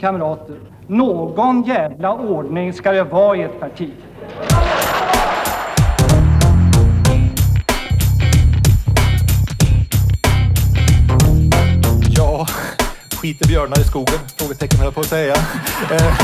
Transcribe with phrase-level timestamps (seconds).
[0.00, 0.56] Kamrater,
[0.86, 3.90] någon jävla ordning ska det vara i ett parti.
[12.16, 12.46] Ja,
[13.20, 14.18] skiter björnar i skogen?
[14.36, 15.34] Frågetecken höll jag på att säga.
[15.90, 16.14] Eh,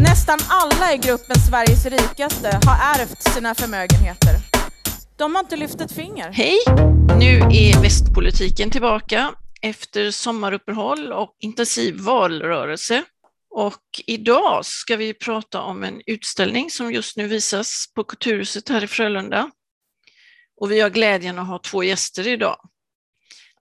[0.00, 4.49] Nästan alla i gruppen Sveriges rikaste har ärvt sina förmögenheter.
[5.20, 6.32] De har inte lyft ett finger.
[6.32, 6.58] Hej!
[7.18, 13.04] Nu är västpolitiken tillbaka efter sommaruppehåll och intensiv valrörelse.
[13.50, 18.84] Och idag ska vi prata om en utställning som just nu visas på Kulturhuset här
[18.84, 19.50] i Frölunda.
[20.60, 22.60] Och vi har glädjen att ha två gäster idag.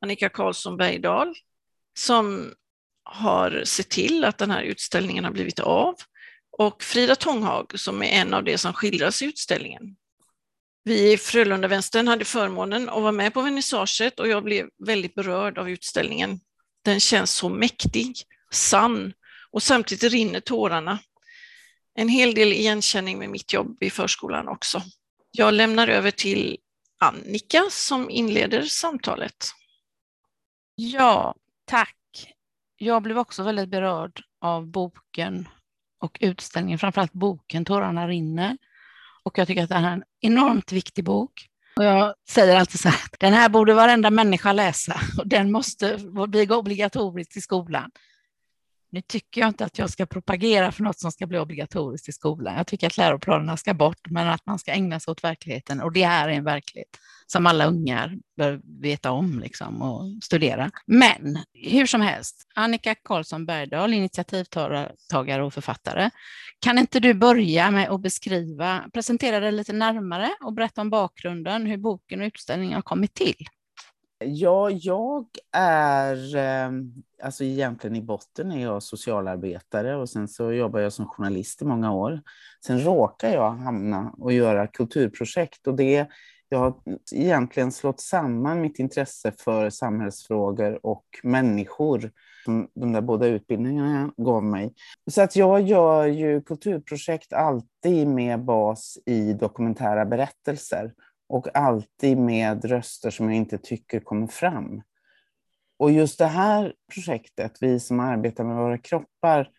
[0.01, 1.35] Annika Karlsson Bergdahl
[1.97, 2.53] som
[3.03, 5.95] har sett till att den här utställningen har blivit av
[6.57, 9.95] och Frida Tånghag som är en av de som skildras i utställningen.
[10.83, 15.57] Vi i Frölundavänstern hade förmånen att vara med på vernissaget och jag blev väldigt berörd
[15.57, 16.39] av utställningen.
[16.85, 18.15] Den känns så mäktig,
[18.51, 19.13] sann
[19.51, 20.99] och samtidigt rinner tårarna.
[21.95, 24.81] En hel del igenkänning med mitt jobb i förskolan också.
[25.31, 26.57] Jag lämnar över till
[26.99, 29.45] Annika som inleder samtalet.
[30.75, 31.95] Ja, tack.
[32.77, 35.47] Jag blev också väldigt berörd av boken
[35.99, 38.57] och utställningen, framförallt boken Tårarna rinner.
[39.29, 41.31] Och jag tycker att det här är en enormt viktig bok.
[41.77, 45.97] Och jag säger alltid så här, den här borde varenda människa läsa och den måste
[46.27, 47.91] bli obligatorisk i skolan.
[48.91, 52.11] Nu tycker jag inte att jag ska propagera för något som ska bli obligatoriskt i
[52.11, 52.55] skolan.
[52.57, 55.81] Jag tycker att läroplanerna ska bort, men att man ska ägna sig åt verkligheten.
[55.81, 60.71] Och det här är en verklighet som alla ungar bör veta om liksom, och studera.
[60.85, 66.09] Men hur som helst, Annika Karlsson Bergdahl, initiativtagare och författare.
[66.59, 71.65] Kan inte du börja med att beskriva, presentera dig lite närmare och berätta om bakgrunden,
[71.65, 73.45] hur boken och utställningen har kommit till?
[74.25, 76.93] Ja, jag är, ehm,
[77.23, 81.65] alltså egentligen i botten är jag socialarbetare och sen så jobbar jag som journalist i
[81.65, 82.21] många år.
[82.65, 86.07] Sen råkar jag hamna och göra kulturprojekt och det,
[86.49, 86.73] jag har
[87.13, 92.11] egentligen slått samman mitt intresse för samhällsfrågor och människor
[92.45, 94.73] som de där båda utbildningarna gav mig.
[95.11, 100.93] Så att jag gör ju kulturprojekt alltid med bas i dokumentära berättelser
[101.29, 104.81] och alltid med röster som jag inte tycker kommer fram.
[105.79, 109.49] Och just det här projektet, vi som arbetar med våra kroppar,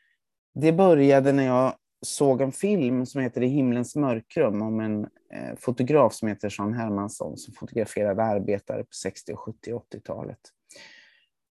[0.55, 1.75] det började när jag
[2.07, 6.73] såg en film som heter I himlens mörkrum om en eh, fotograf som heter Jean
[6.73, 10.41] Hermansson som fotograferade arbetare på 60, 70 och 80-talet.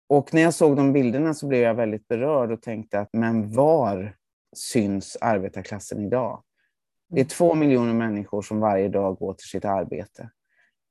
[0.10, 3.52] Och när jag såg de bilderna så blev jag väldigt berörd och tänkte att men
[3.52, 4.16] var
[4.56, 6.44] syns arbetarklassen idag?
[7.10, 10.30] Det är två miljoner människor som varje dag går till sitt arbete,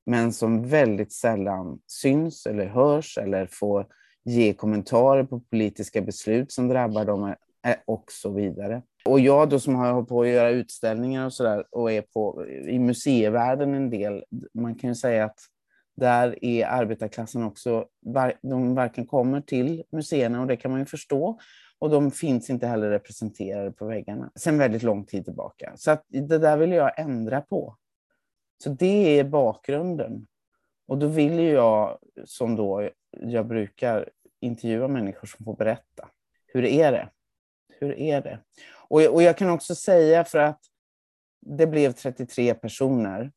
[0.06, 3.86] men som väldigt sällan syns eller hörs eller får
[4.24, 7.34] ge kommentarer på politiska beslut som drabbar dem
[7.66, 8.82] eh, och så vidare.
[9.04, 12.02] Och jag då som har hållit på att göra utställningar och så där och är
[12.02, 15.38] på, i museivärlden en del, man kan ju säga att
[15.96, 17.86] där är arbetarklassen också,
[18.42, 21.38] de varken kommer till museerna och det kan man ju förstå,
[21.78, 25.72] och de finns inte heller representerade på väggarna sedan väldigt lång tid tillbaka.
[25.76, 27.76] Så att det där vill jag ändra på.
[28.62, 30.26] Så det är bakgrunden.
[30.88, 34.10] Och då vill jag, som då jag brukar,
[34.40, 36.08] intervjua människor som får berätta.
[36.46, 37.08] Hur är det?
[37.80, 38.38] Hur är det?
[38.88, 40.60] Och, och jag kan också säga för att
[41.40, 43.32] det blev 33 personer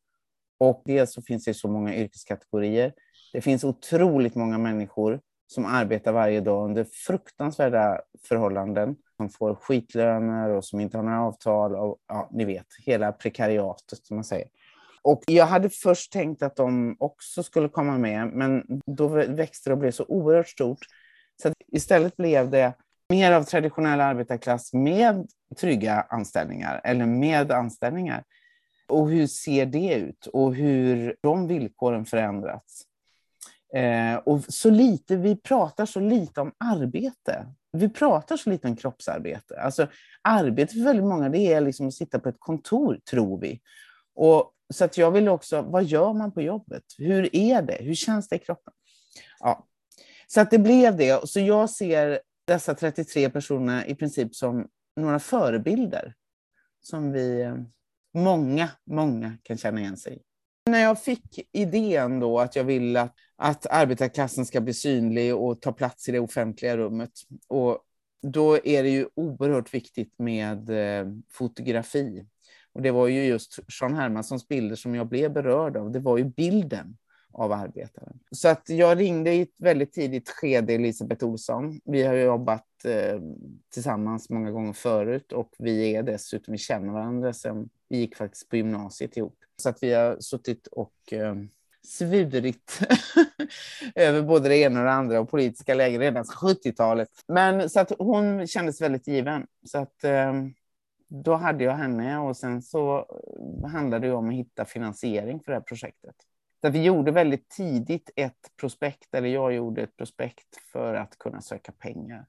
[0.58, 2.94] och dels så finns det så många yrkeskategorier.
[3.32, 5.20] Det finns otroligt många människor
[5.52, 11.22] som arbetar varje dag under fruktansvärda förhållanden, som får skitlöner och som inte har några
[11.22, 14.48] avtal och ja, ni vet, hela prekariatet som man säger.
[15.02, 19.74] Och jag hade först tänkt att de också skulle komma med, men då växte det
[19.74, 20.78] och blev så oerhört stort.
[21.42, 22.72] Så istället blev det
[23.08, 28.24] mer av traditionell arbetarklass med trygga anställningar eller med anställningar.
[28.88, 32.89] Och hur ser det ut och hur de villkoren förändrats?
[33.74, 37.46] Eh, och så lite, vi pratar så lite om arbete.
[37.72, 39.60] Vi pratar så lite om kroppsarbete.
[39.60, 39.86] Alltså,
[40.22, 43.60] arbete för väldigt många det är liksom att sitta på ett kontor, tror vi.
[44.14, 46.84] Och, så att jag vill också, vad gör man på jobbet?
[46.98, 47.78] Hur är det?
[47.80, 48.72] Hur känns det i kroppen?
[49.40, 49.66] Ja.
[50.26, 51.28] Så att det blev det.
[51.28, 56.14] Så jag ser dessa 33 personer i princip som några förebilder
[56.82, 57.52] som vi,
[58.14, 60.18] många, många kan känna igen sig i.
[60.70, 65.60] När jag fick idén då att jag ville att, att arbetarklassen ska bli synlig och
[65.60, 67.10] ta plats i det offentliga rummet,
[67.48, 67.78] och
[68.22, 72.26] då är det ju oerhört viktigt med eh, fotografi.
[72.72, 75.90] Och det var ju just Jean Hermanssons bilder som jag blev berörd av.
[75.90, 76.96] Det var ju bilden
[77.32, 78.18] av arbetaren.
[78.30, 81.80] Så att jag ringde i ett väldigt tidigt skede Elisabeth Olsson.
[81.84, 83.20] Vi har jobbat eh,
[83.72, 88.48] tillsammans många gånger förut och vi är dessutom, vi känner varandra sedan vi gick faktiskt
[88.48, 89.38] på gymnasiet ihop.
[89.56, 91.34] Så att vi har suttit och eh,
[91.82, 92.80] svurit
[93.94, 97.08] över både det ena och det andra och politiska läger, redan 70-talet.
[97.28, 99.46] Men så att hon kändes väldigt given.
[99.66, 100.32] Så att eh,
[101.08, 103.06] då hade jag henne och sen så
[103.72, 106.14] handlade det om att hitta finansiering för det här projektet.
[106.60, 111.40] Så vi gjorde väldigt tidigt ett prospekt, eller jag gjorde ett prospekt för att kunna
[111.40, 112.26] söka pengar.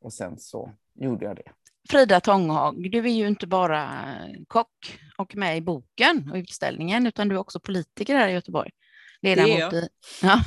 [0.00, 1.52] Och sen så gjorde jag det.
[1.90, 3.90] Frida Tånghag, du är ju inte bara
[4.48, 8.70] kock och med i boken och utställningen, utan du är också politiker här i Göteborg.
[9.22, 9.88] Ledamot, i,
[10.22, 10.42] ja,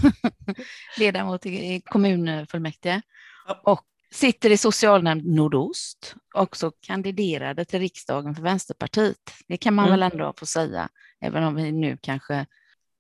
[0.97, 3.01] ledamot i kommunfullmäktige
[3.47, 3.61] ja.
[3.63, 9.33] och sitter i socialnämnd Nordost, också kandiderade till riksdagen för Vänsterpartiet.
[9.47, 9.99] Det kan man mm.
[9.99, 10.89] väl ändå få säga,
[11.21, 12.45] även om vi nu kanske är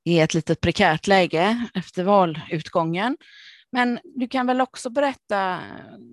[0.03, 3.17] i ett litet prekärt läge efter valutgången.
[3.71, 5.59] Men du kan väl också berätta eh,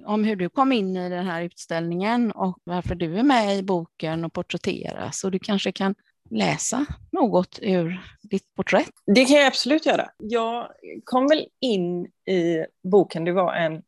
[0.06, 3.62] om hur du kom in i den här utställningen och varför du är med i
[3.62, 5.24] boken och porträtteras.
[5.24, 5.94] Och du kanske kan
[6.30, 8.90] läsa något ur ditt porträtt?
[9.06, 10.10] Det kan jag absolut göra.
[10.18, 10.68] Jag
[11.04, 13.82] kom väl in i boken, det var en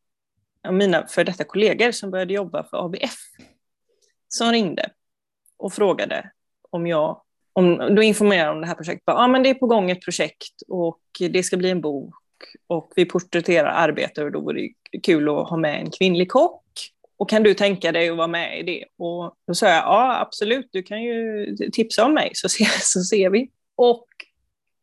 [0.68, 3.18] av mina för detta kollegor som började jobba för ABF
[4.28, 4.90] som ringde
[5.56, 6.30] och frågade
[6.70, 9.02] om jag, om, då informerade om det här projektet.
[9.06, 12.14] Ja, ah, men det är på gång ett projekt och det ska bli en bok
[12.66, 14.60] och vi porträtterar arbetare och då vore
[14.92, 16.62] det kul att ha med en kvinnlig kock.
[17.16, 18.84] Och kan du tänka dig att vara med i det?
[18.98, 23.00] Och då sa jag, ja absolut, du kan ju tipsa om mig så ser, så
[23.00, 23.50] ser vi.
[23.76, 24.06] Och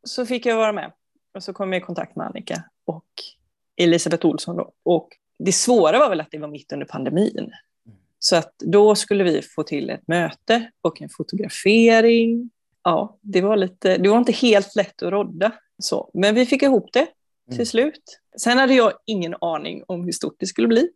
[0.07, 0.91] så fick jag vara med.
[1.33, 3.05] Och så kom jag i kontakt med Annika och
[3.77, 4.73] Elisabeth Olsson då.
[4.83, 5.09] Och
[5.39, 7.51] det svåra var väl att det var mitt under pandemin.
[8.19, 12.49] Så att då skulle vi få till ett möte och en fotografering.
[12.83, 15.51] Ja, det var, lite, det var inte helt lätt att rodda.
[15.77, 17.07] Så, men vi fick ihop det
[17.47, 17.65] till mm.
[17.65, 18.19] slut.
[18.37, 20.89] Sen hade jag ingen aning om hur stort det skulle bli.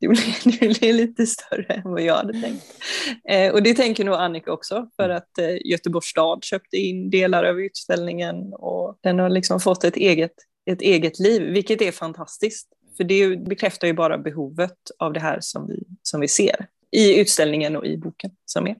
[0.00, 2.64] Det blev, lite större än vad jag hade tänkt.
[3.28, 5.16] Eh, och det tänker nog Annika också, för mm.
[5.16, 9.96] att eh, Göteborgs stad köpte in delar av utställningen och den har liksom fått ett
[9.96, 10.34] eget,
[10.70, 12.68] ett eget liv, vilket är fantastiskt.
[12.96, 17.20] För det bekräftar ju bara behovet av det här som vi, som vi ser i
[17.20, 18.76] utställningen och i boken som är.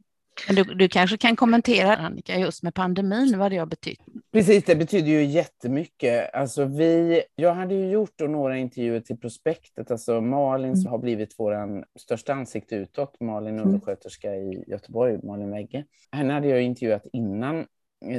[0.49, 4.01] Du, du kanske kan kommentera, Annika, just med pandemin, vad det har betytt?
[4.33, 6.35] Precis, det betyder ju jättemycket.
[6.35, 9.91] Alltså vi, jag hade ju gjort några intervjuer till prospektet.
[9.91, 10.87] Alltså Malin mm.
[10.87, 13.67] har blivit vår största ansikte utåt, Malin mm.
[13.67, 15.85] undersköterska i Göteborg, Malin Wegge.
[16.13, 17.67] Henne hade jag intervjuat innan.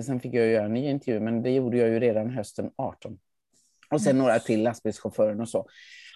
[0.06, 3.18] Sen fick jag göra en ny intervju, men det gjorde jag ju redan hösten 18.
[3.90, 5.68] Och sen några till, lastbilschauffören och så.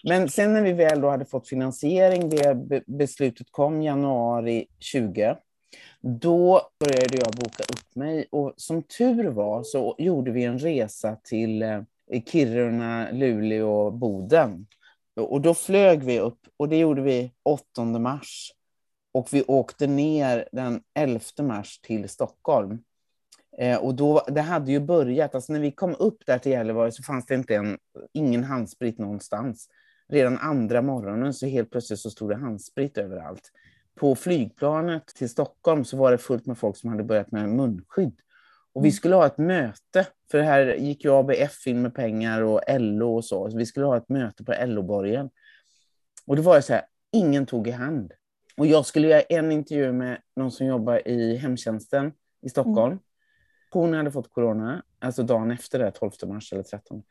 [0.04, 5.38] Men sen när vi väl då hade fått finansiering, det beslutet kom januari 20,
[6.02, 11.16] då började jag boka upp mig och som tur var så gjorde vi en resa
[11.24, 11.82] till eh,
[12.26, 14.68] Kiruna, Luleå och Boden.
[15.16, 18.52] Och då flög vi upp och det gjorde vi 8 mars.
[19.12, 22.80] Och vi åkte ner den 11 mars till Stockholm.
[23.58, 26.92] Eh, och då, det hade ju börjat, alltså när vi kom upp där till Gällivare
[26.92, 27.78] så fanns det inte en,
[28.14, 29.70] ingen handsprit någonstans.
[30.08, 33.52] Redan andra morgonen så helt plötsligt så stod det handsprit överallt.
[33.96, 38.22] På flygplanet till Stockholm så var det fullt med folk som hade börjat med munskydd.
[38.74, 38.96] Och vi mm.
[38.96, 43.16] skulle ha ett möte, för det här gick ju ABF in med pengar och LO
[43.16, 43.52] och så.
[43.52, 45.30] så vi skulle ha ett möte på LO-borgen.
[46.28, 48.14] Och då var det så här, ingen tog i hand.
[48.58, 52.12] Och jag skulle göra en intervju med någon som jobbar i hemtjänsten
[52.42, 52.92] i Stockholm.
[52.92, 53.00] Mm.
[53.72, 57.04] Hon hade fått corona, alltså dagen efter det, 12 mars eller 13.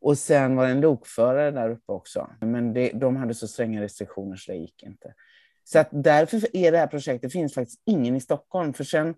[0.00, 2.30] Och sen var det en lokförare där uppe också.
[2.40, 5.14] Men det, de hade så stränga restriktioner så det gick inte.
[5.72, 8.72] Så att därför är det här projektet, finns faktiskt ingen i Stockholm.
[8.72, 9.14] För sen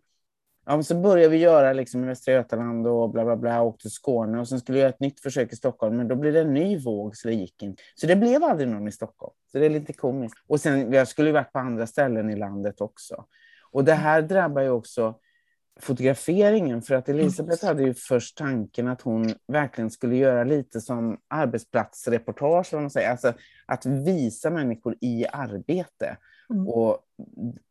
[0.67, 3.91] ja, så började vi göra liksom i Västra Götaland och bla bla bla, och till
[3.91, 6.41] Skåne och sen skulle vi göra ett nytt försök i Stockholm, men då blev det
[6.41, 7.83] en ny våg så det gick inte.
[7.95, 9.35] Så det blev aldrig någon i Stockholm.
[9.53, 10.37] Så det är lite komiskt.
[10.47, 13.25] Och sen, jag skulle ju varit på andra ställen i landet också.
[13.71, 15.15] Och det här drabbar ju också
[15.81, 21.19] fotograferingen, för att Elisabeth hade ju först tanken att hon verkligen skulle göra lite som
[21.29, 23.11] arbetsplatsreportage, man säger.
[23.11, 23.33] alltså
[23.67, 26.17] att visa människor i arbete.
[26.51, 26.69] Mm.
[26.69, 26.99] Och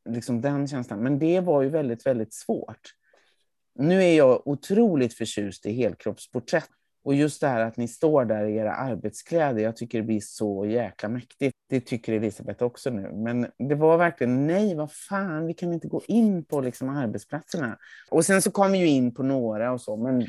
[0.10, 1.00] liksom den känslan.
[1.00, 2.96] Men det var ju väldigt, väldigt svårt.
[3.76, 6.70] Nu är jag otroligt förtjust i helkroppsporträtt.
[7.04, 10.20] Och just det här att ni står där i era arbetskläder, jag tycker det blir
[10.20, 11.56] så jäkla mäktigt.
[11.70, 13.12] Det tycker Elisabeth också nu.
[13.14, 17.78] Men det var verkligen, nej vad fan, vi kan inte gå in på liksom arbetsplatserna.
[18.10, 20.28] Och sen så kom vi ju in på några och så, men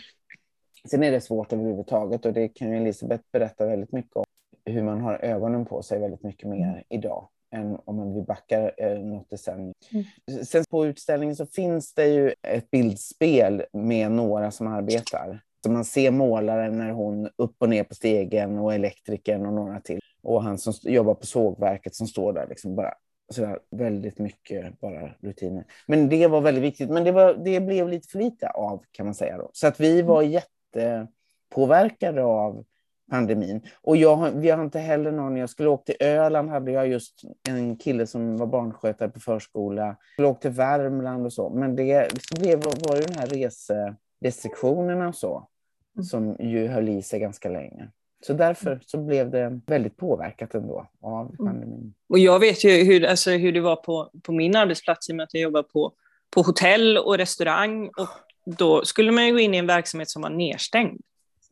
[0.91, 4.25] sen är det svårt överhuvudtaget och det kan ju Elisabeth berätta väldigt mycket om.
[4.65, 8.99] Hur man har ögonen på sig väldigt mycket mer idag än om vi backar eh,
[8.99, 9.75] något decennium.
[9.91, 10.45] Mm.
[10.45, 15.41] Sen på utställningen så finns det ju ett bildspel med några som arbetar.
[15.65, 19.81] Så man ser målaren när hon upp och ner på stegen och elektrikern och några
[19.81, 20.01] till.
[20.23, 22.95] Och han som jobbar på sågverket som står där liksom bara
[23.33, 25.65] sådär väldigt mycket bara rutiner.
[25.87, 26.91] Men det var väldigt viktigt.
[26.91, 29.51] Men det, var, det blev lite för lite av kan man säga då.
[29.53, 32.65] Så att vi var jättepåverkade av
[33.11, 33.61] pandemin.
[33.83, 37.23] Och jag, vi har inte heller någon, jag skulle åka till Öland, hade jag just
[37.49, 39.87] en kille som var barnskötare på förskola.
[39.87, 41.51] Jag skulle åka till Värmland och så.
[41.51, 45.49] Men det så blev, var ju den här reserestriktionerna och så,
[45.97, 46.05] Mm.
[46.05, 47.89] som ju höll i sig ganska länge.
[48.27, 51.95] Så därför så blev det väldigt påverkat ändå av pandemin.
[52.09, 55.17] Och jag vet ju hur, alltså, hur det var på, på min arbetsplats i och
[55.17, 55.93] med att jag jobbar på,
[56.31, 57.89] på hotell och restaurang.
[57.89, 58.09] Och
[58.45, 61.01] då skulle man ju gå in i en verksamhet som var nedstängd.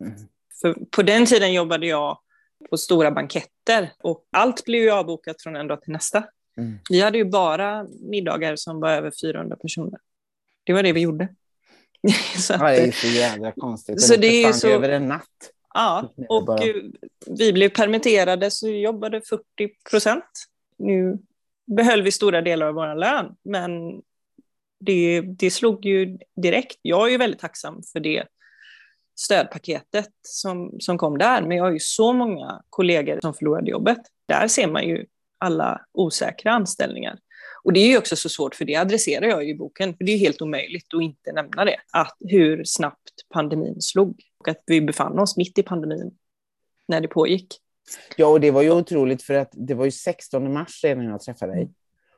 [0.00, 0.12] Mm.
[0.60, 2.18] För på den tiden jobbade jag
[2.70, 6.24] på stora banketter och allt blev ju avbokat från en dag till nästa.
[6.56, 6.78] Mm.
[6.90, 10.00] Vi hade ju bara middagar som var över 400 personer.
[10.64, 11.28] Det var det vi gjorde.
[12.38, 14.00] så att, Ja, det är så jävla konstigt.
[14.00, 15.26] Så Så det är det så- över en natt.
[15.74, 16.74] Ja, Det och bara- eh,
[17.38, 19.42] vi blev permitterade så vi jobbade 40
[19.90, 20.24] procent.
[20.78, 21.18] Nu
[21.76, 23.70] behöll vi stora delar av vår lön, men
[24.80, 26.78] det, det slog ju direkt.
[26.82, 28.24] Jag är ju väldigt tacksam för det
[29.20, 33.98] stödpaketet som, som kom där, men jag har ju så många kollegor som förlorade jobbet.
[34.28, 35.06] Där ser man ju
[35.38, 37.18] alla osäkra anställningar.
[37.62, 40.04] Och det är ju också så svårt, för det adresserar jag ju i boken, för
[40.04, 44.48] det är ju helt omöjligt att inte nämna det, att hur snabbt pandemin slog och
[44.48, 46.10] att vi befann oss mitt i pandemin
[46.88, 47.54] när det pågick.
[48.16, 51.20] Ja, och det var ju otroligt för att det var ju 16 mars redan jag
[51.20, 51.70] träffade dig.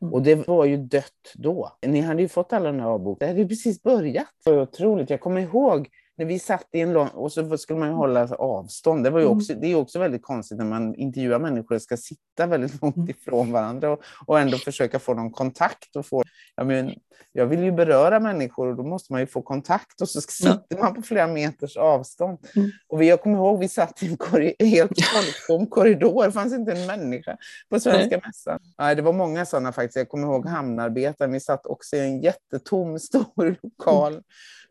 [0.02, 0.14] Mm.
[0.14, 1.78] Och det var ju dött då.
[1.86, 3.20] Ni hade ju fått alla de här avbok.
[3.20, 4.26] Det hade ju precis börjat.
[4.44, 5.10] Det var otroligt.
[5.10, 5.88] Jag kommer ihåg
[6.22, 7.08] när vi satt i en lång...
[7.08, 9.04] Och så skulle man ju hålla avstånd.
[9.04, 9.36] Det, var ju Mm.
[9.36, 13.10] också, det är också väldigt konstigt när man intervjuar människor och ska sitta väldigt långt
[13.10, 15.96] ifrån varandra och, och ändå försöka få någon kontakt.
[15.96, 16.22] Och få,
[16.56, 16.94] jag, men,
[17.32, 20.78] jag vill ju beröra människor och då måste man ju få kontakt och så sitter
[20.80, 22.38] man på flera meters avstånd.
[22.56, 22.70] Mm.
[22.88, 26.24] Och vi, jag kommer ihåg vi satt i en korri- helt folktom korridor.
[26.24, 27.36] Det fanns inte en människa
[27.70, 28.58] på Svenska mässan.
[28.78, 29.96] Nej, det var många sådana faktiskt.
[29.96, 31.32] Jag kommer ihåg hamnarbetaren.
[31.32, 34.22] Vi satt också i en jättetom, stor lokal.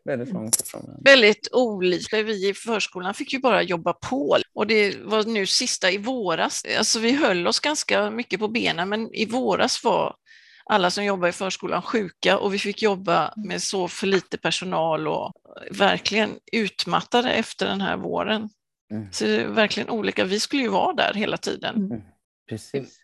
[0.04, 1.00] Väldigt långt ifrån.
[1.04, 2.22] Väldigt olika.
[2.22, 6.64] Vi i förskolan fick ju bara jobba på och det var nu sista i våras.
[6.78, 10.16] Alltså vi höll oss ganska mycket på benen men i våras var
[10.64, 15.08] alla som jobbar i förskolan sjuka och vi fick jobba med så för lite personal
[15.08, 15.32] och
[15.70, 18.48] verkligen utmattade efter den här våren.
[18.92, 19.12] Mm.
[19.12, 20.24] Så det är verkligen olika.
[20.24, 22.02] Vi skulle ju vara där hela tiden.
[22.48, 22.98] Precis.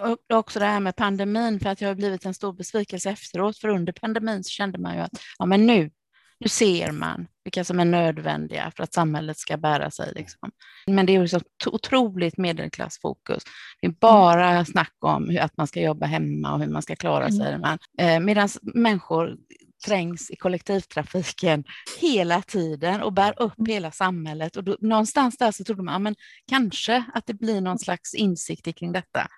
[0.00, 3.58] Och också det här med pandemin, för att det har blivit en stor besvikelse efteråt,
[3.58, 5.90] för under pandemin så kände man ju att ja, men nu,
[6.40, 10.12] nu ser man vilka som är nödvändiga för att samhället ska bära sig.
[10.14, 10.50] Liksom.
[10.86, 13.42] Men det är ju så otroligt medelklassfokus.
[13.80, 16.96] Det är bara snack om hur, att man ska jobba hemma och hur man ska
[16.96, 17.58] klara sig.
[17.58, 19.36] Men, eh, Medan människor
[19.86, 21.64] trängs i kollektivtrafiken
[22.00, 24.56] hela tiden och bär upp hela samhället.
[24.56, 26.14] Och då, någonstans där så trodde man, ja, men
[26.48, 29.28] kanske att det blir någon slags insikt kring detta.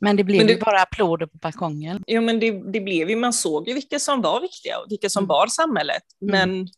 [0.00, 2.04] Men det blev Men det- ju bara applåder på balkongen.
[2.06, 5.08] Jo, men det, det blev ju, man såg ju vilka som var viktiga och vilka
[5.08, 5.28] som Mm.
[5.28, 6.32] bar samhället, Mm.
[6.50, 6.68] men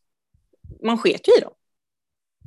[0.85, 1.53] man sket ju i dem.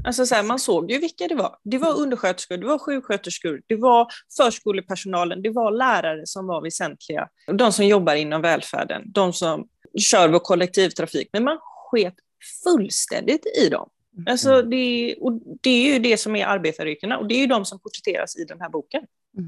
[0.06, 1.56] Alltså så här, man såg ju vilka det var.
[1.64, 7.30] Det var undersköterskor, det var sjuksköterskor, det var förskolepersonalen, det var lärare som var väsentliga.
[7.58, 9.68] De som jobbar inom välfärden, de som
[10.00, 11.30] kör vår kollektivtrafik.
[11.34, 12.16] Men man sket
[12.64, 13.90] fullständigt i dem.
[14.28, 17.66] Alltså det, och det är ju det som är arbetaryrkena och det är ju de
[17.66, 19.04] som porträtteras i den här boken.
[19.04, 19.42] Och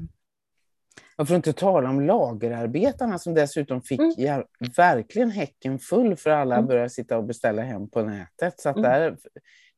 [1.16, 4.14] för att inte tala om lagerarbetarna som dessutom fick Mm.
[4.16, 4.44] ja,
[4.76, 6.66] verkligen häcken full för alla Mm.
[6.68, 8.60] började sitta och beställa hem på nätet.
[8.60, 8.90] Så att Mm.
[8.90, 9.16] där,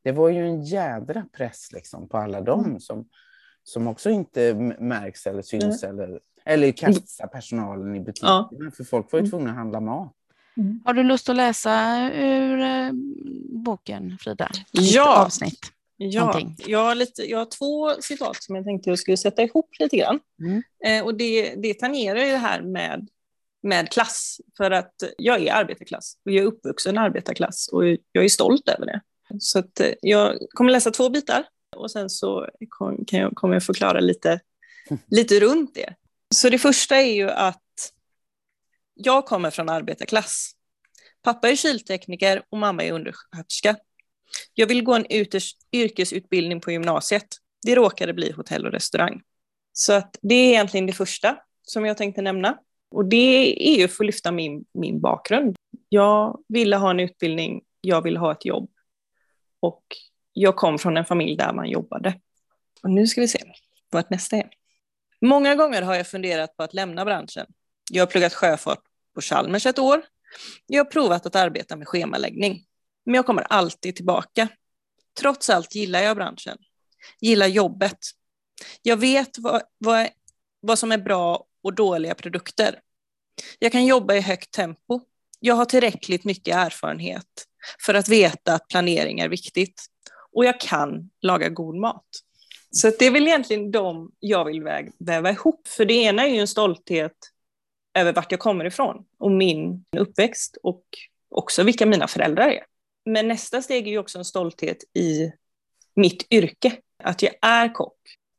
[0.03, 2.79] det var ju en jädra press liksom på alla dem Mm.
[2.79, 3.05] som,
[3.63, 8.71] som också inte märks eller syns eller, eller kassapersonalen i butikerna.
[8.77, 9.29] För folk var ju Mm.
[9.31, 10.13] tvungna att handla mat.
[10.85, 12.91] Har du lust att läsa ur eh,
[13.49, 14.49] boken, Frida?
[14.71, 15.13] Ja.
[15.13, 15.59] Ett avsnitt.
[16.01, 16.55] Ja, Någonting.
[16.65, 19.97] jag har, lite, jag har två citat som jag tänkte jag skulle sätta ihop lite
[19.97, 20.19] grann.
[20.41, 20.63] Mm.
[20.85, 23.07] Eh, och det, det tangerar ju det här med,
[23.63, 28.29] med klass, för att jag är arbetarklass och jag är uppvuxen arbetarklass och jag är
[28.29, 29.01] stolt över det.
[29.39, 33.55] Så att eh, jag kommer läsa två bitar och sen så kom, kan jag, kommer
[33.55, 34.39] jag förklara lite,
[35.07, 35.95] lite runt det.
[36.35, 37.63] Så det första är ju att
[38.93, 40.51] jag kommer från arbetarklass.
[41.21, 43.75] Pappa är kyltekniker och mamma är undersköterska.
[44.53, 45.05] Jag vill gå en
[45.71, 47.27] yrkesutbildning på gymnasiet.
[47.65, 49.21] Det råkade bli hotell och restaurang.
[49.73, 52.57] Så att det är egentligen det första som jag tänkte nämna.
[52.91, 55.55] Och det är ju för att lyfta min, min bakgrund.
[55.89, 58.69] Jag ville ha en utbildning, jag ville ha ett jobb.
[59.59, 59.83] Och
[60.33, 62.19] jag kom från en familj där man jobbade.
[62.83, 63.39] Och nu ska vi se
[63.91, 64.49] vart nästa är.
[65.21, 67.45] Många gånger har jag funderat på att lämna branschen.
[67.91, 68.83] Jag har pluggat sjöfart
[69.15, 70.01] på Chalmers ett år.
[70.65, 72.65] Jag har provat att arbeta med schemaläggning.
[73.09, 74.47] Men jag kommer alltid tillbaka.
[75.19, 76.57] Trots allt gillar jag branschen.
[77.21, 77.97] Gillar jobbet.
[78.81, 80.07] Jag vet vad, vad,
[80.59, 82.79] vad som är bra och dåliga produkter.
[83.59, 85.01] Jag kan jobba i högt tempo.
[85.39, 87.25] Jag har tillräckligt mycket erfarenhet
[87.85, 89.85] för att veta att planering är viktigt.
[90.31, 92.07] Och jag kan laga god mat.
[92.71, 94.63] Så det är väl egentligen de jag vill
[94.99, 95.67] väva ihop.
[95.67, 97.17] För det ena är ju en stolthet
[97.93, 100.83] över vart jag kommer ifrån och min uppväxt och
[101.29, 102.63] också vilka mina föräldrar är.
[103.09, 105.31] Men nästa steg är ju också en stolthet i
[105.95, 107.97] mitt yrke, att jag är kock.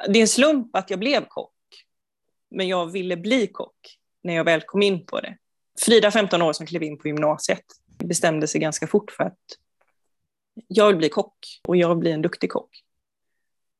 [0.08, 1.54] Det är en slump att jag blev kock,
[2.50, 5.36] men jag ville bli kock när jag väl kom in på det.
[5.80, 7.64] Frida, 15 år, som klev in på gymnasiet,
[7.98, 9.38] bestämde sig ganska fort för att
[10.68, 12.82] jag vill bli kock och jag vill bli en duktig kock.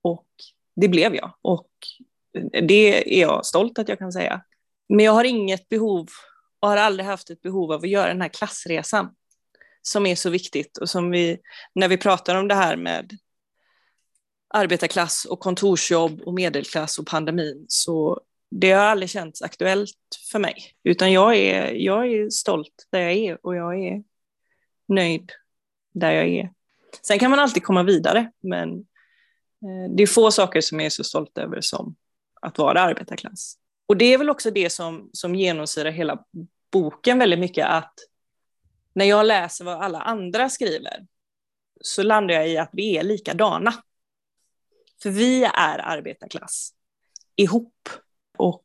[0.03, 0.29] Och
[0.77, 1.35] det blev jag.
[1.43, 1.71] Och
[2.63, 4.43] det är jag stolt att jag kan säga.
[4.89, 6.09] Men jag har inget behov
[6.61, 9.15] och har aldrig haft ett behov av att göra den här klassresan
[9.83, 11.39] som är så viktigt och som vi,
[11.75, 13.19] när vi pratar om det här med
[14.55, 18.21] arbetarklass och kontorsjobb och medelklass och pandemin, så
[18.51, 19.97] det har aldrig känts aktuellt
[20.33, 20.55] för mig.
[20.85, 24.03] Utan jag är, jag är stolt där jag är och jag är
[24.89, 25.33] nöjd
[25.93, 26.51] där jag är.
[27.03, 28.71] Sen kan man alltid komma vidare, men
[29.63, 31.95] eh, det är få saker som jag är så stolt över som
[32.43, 33.57] att vara arbetarklass.
[33.87, 36.25] Och det är väl också det som, som genomsyrar hela
[36.73, 37.95] boken väldigt mycket, att
[38.93, 41.07] när jag läser vad alla andra skriver
[41.81, 43.75] så landar jag i att vi är likadana.
[45.03, 46.75] För vi är arbetarklass
[47.37, 47.89] ihop
[48.39, 48.65] och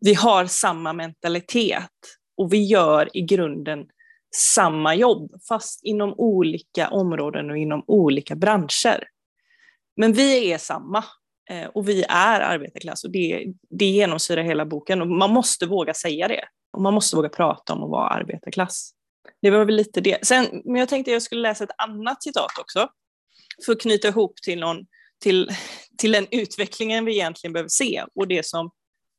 [0.00, 1.90] vi har samma mentalitet
[2.36, 3.86] och vi gör i grunden
[4.36, 9.08] samma jobb, fast inom olika områden och inom olika branscher.
[9.96, 11.04] Men vi är samma
[11.50, 15.94] eh, och vi är arbetarklass och det, det genomsyrar hela boken och man måste våga
[15.94, 16.44] säga det.
[16.72, 18.90] Och man måste våga prata om att vara arbetarklass.
[19.42, 20.26] Det var väl lite det.
[20.26, 22.88] Sen, men jag tänkte jag skulle läsa ett annat citat också,
[23.66, 24.86] för att knyta ihop till, någon,
[25.20, 25.50] till,
[25.98, 28.70] till den utvecklingen vi egentligen behöver se och det som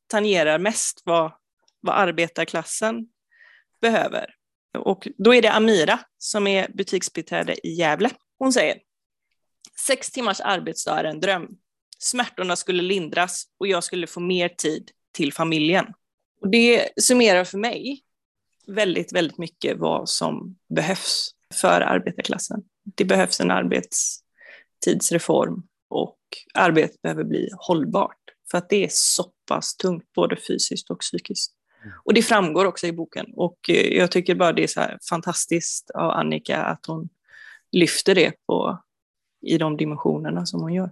[0.06, 1.32] tangerar mest vad,
[1.80, 3.08] vad arbetarklassen
[3.80, 4.34] behöver.
[4.78, 8.10] Och då är det Amira som är butiksbiträde i Gävle.
[8.38, 8.78] Hon säger
[9.86, 11.48] Sex timmars arbetsdag är en dröm.
[11.98, 15.86] Smärtorna skulle lindras och jag skulle få mer tid till familjen.
[16.40, 18.02] Och det summerar för mig
[18.66, 22.62] väldigt, väldigt mycket vad som behövs för arbetarklassen.
[22.96, 26.18] Det behövs en arbetstidsreform och
[26.54, 28.18] arbetet behöver bli hållbart
[28.50, 31.52] för att det är så pass tungt både fysiskt och psykiskt.
[32.04, 35.90] Och det framgår också i boken och eh, jag tycker bara det är så fantastiskt
[35.90, 37.08] av Annika att hon
[37.72, 38.82] lyfter det på,
[39.46, 40.90] i de dimensionerna som hon gör.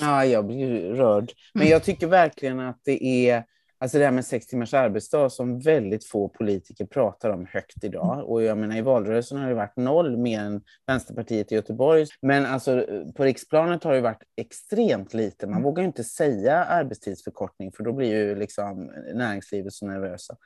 [0.00, 1.32] Ja, jag blir rörd.
[1.52, 1.72] Men mm.
[1.72, 3.44] jag tycker verkligen att det är
[3.78, 8.30] Alltså det här med sex timmars arbetsdag som väldigt få politiker pratar om högt idag.
[8.30, 12.06] Och jag menar i valrörelsen har det varit noll mer än Vänsterpartiet i Göteborg.
[12.22, 15.46] Men alltså på riksplanet har det varit extremt lite.
[15.46, 20.36] Man vågar inte säga arbetstidsförkortning för då blir ju liksom näringslivet så nervösa.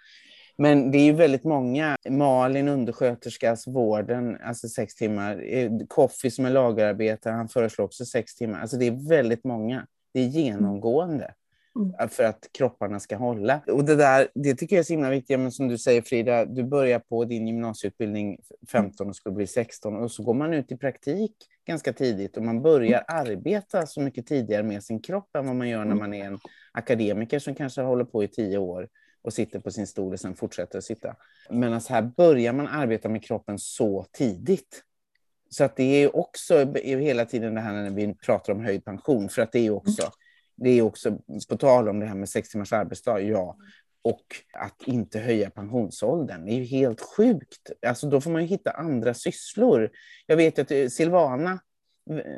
[0.58, 1.96] Men det är ju väldigt många.
[2.08, 5.44] Malin, undersköterska, vården, alltså sex timmar.
[5.46, 8.60] Eh, Koffi som är lagerarbetare, han föreslår också sex timmar.
[8.60, 9.86] Alltså det är väldigt många.
[10.14, 11.34] Det är genomgående.
[11.78, 12.08] Mm.
[12.08, 13.60] för att kropparna ska hålla.
[13.66, 15.40] Och det där, det tycker jag är så himla viktigt.
[15.40, 18.38] Men som du säger Frida, du börjar på din gymnasieutbildning
[18.68, 21.32] 15 och ska bli 16 och så går man ut i praktik
[21.66, 25.68] ganska tidigt och man börjar arbeta så mycket tidigare med sin kropp än vad man
[25.68, 26.38] gör när man är en
[26.72, 28.88] akademiker som kanske håller på i tio år
[29.22, 31.16] och sitter på sin stol och sen fortsätter att sitta.
[31.50, 34.84] Men alltså här börjar man arbeta med kroppen så tidigt.
[35.50, 39.28] Så att det är också hela tiden det här när vi pratar om höjd pension,
[39.28, 40.02] för att det är också
[40.58, 41.18] det är också
[41.48, 43.56] på tal om det här med sex timmars arbetsdag, ja.
[44.02, 47.70] Och att inte höja pensionsåldern, det är ju helt sjukt.
[47.86, 49.90] Alltså då får man hitta andra sysslor.
[50.26, 51.58] Jag vet att eh, Silvana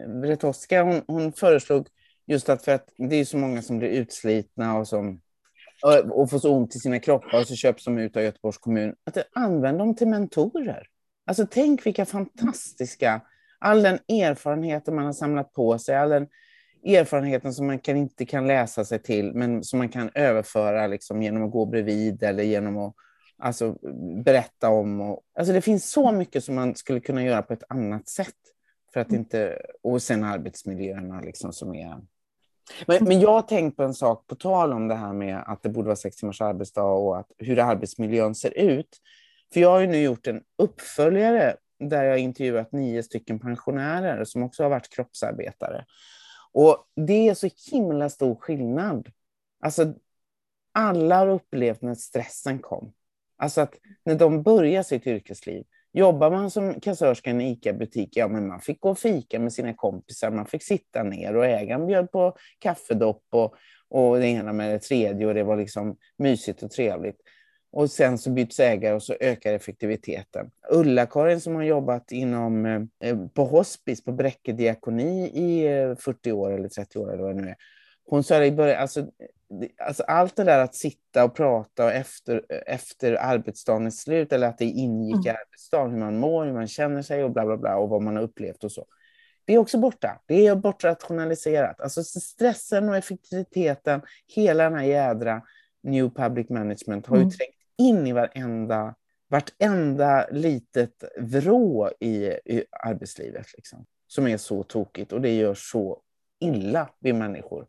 [0.06, 1.88] Wretowska, hon, hon föreslog
[2.26, 5.20] just att för att det är så många som blir utslitna och som
[6.10, 8.94] och får så ont i sina kroppar och så köps de ut av Göteborgs kommun.
[9.04, 10.86] Att använd dem till mentorer.
[11.26, 13.20] Alltså tänk vilka fantastiska,
[13.58, 16.26] all den erfarenheten man har samlat på sig, all den
[16.84, 21.22] erfarenheten som man kan, inte kan läsa sig till, men som man kan överföra liksom,
[21.22, 22.94] genom att gå bredvid eller genom att
[23.38, 23.76] alltså,
[24.24, 25.00] berätta om.
[25.00, 28.34] Och, alltså, det finns så mycket som man skulle kunna göra på ett annat sätt.
[28.92, 31.96] För att inte, och sen arbetsmiljöerna liksom, som är...
[32.86, 35.62] Men, men jag har tänkt på en sak, på tal om det här med att
[35.62, 38.98] det borde vara sex timmars arbetsdag och att, hur arbetsmiljön ser ut.
[39.52, 44.62] För jag har nu gjort en uppföljare där jag intervjuat nio stycken pensionärer som också
[44.62, 45.84] har varit kroppsarbetare.
[46.52, 49.08] Och det är så himla stor skillnad.
[49.60, 49.94] Alltså,
[50.72, 52.92] alla har upplevt när stressen kom.
[53.36, 58.28] Alltså att när de börjar sitt yrkesliv, Jobbar man som kassörska i en ICA-butik, ja
[58.28, 61.86] men man fick gå och fika med sina kompisar, man fick sitta ner och ägaren
[61.86, 63.54] bjöd på kaffedopp och,
[63.88, 67.20] och det ena med det tredje och det var liksom mysigt och trevligt.
[67.72, 70.50] Och sen så byts ägare och så ökar effektiviteten.
[70.70, 75.64] Ulla-Karin som har jobbat inom, eh, på hospice på Bräcke diakoni i
[75.98, 77.56] 40 eh, år eller 30 år eller vad det nu är.
[78.04, 79.06] Hon sa i början, alltså,
[79.86, 84.48] alltså allt det där att sitta och prata och efter, efter arbetsdagen är slut eller
[84.48, 85.26] att det ingick mm.
[85.26, 88.02] i arbetsdagen, hur man mår, hur man känner sig och bla bla bla och vad
[88.02, 88.86] man har upplevt och så.
[89.44, 90.20] Det är också borta.
[90.26, 91.80] Det är bortrationaliserat.
[91.80, 95.42] Alltså stressen och effektiviteten, hela den här jädra
[95.82, 97.30] New Public Management har ju mm.
[97.30, 98.94] trängt in i varenda,
[99.28, 103.46] vartenda litet vrå i, i arbetslivet.
[103.56, 106.00] Liksom, som är så tokigt och det gör så
[106.40, 107.66] illa vid människor.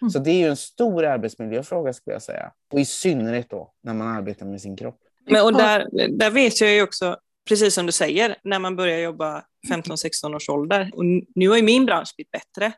[0.00, 0.10] Mm.
[0.10, 2.52] Så det är ju en stor arbetsmiljöfråga skulle jag säga.
[2.72, 4.98] Och i synnerhet då när man arbetar med sin kropp.
[5.30, 7.16] Men, och där, där vet jag ju också,
[7.48, 10.90] precis som du säger, när man börjar jobba 15-16 års ålder.
[10.94, 12.72] Och nu har ju min bransch blivit bättre.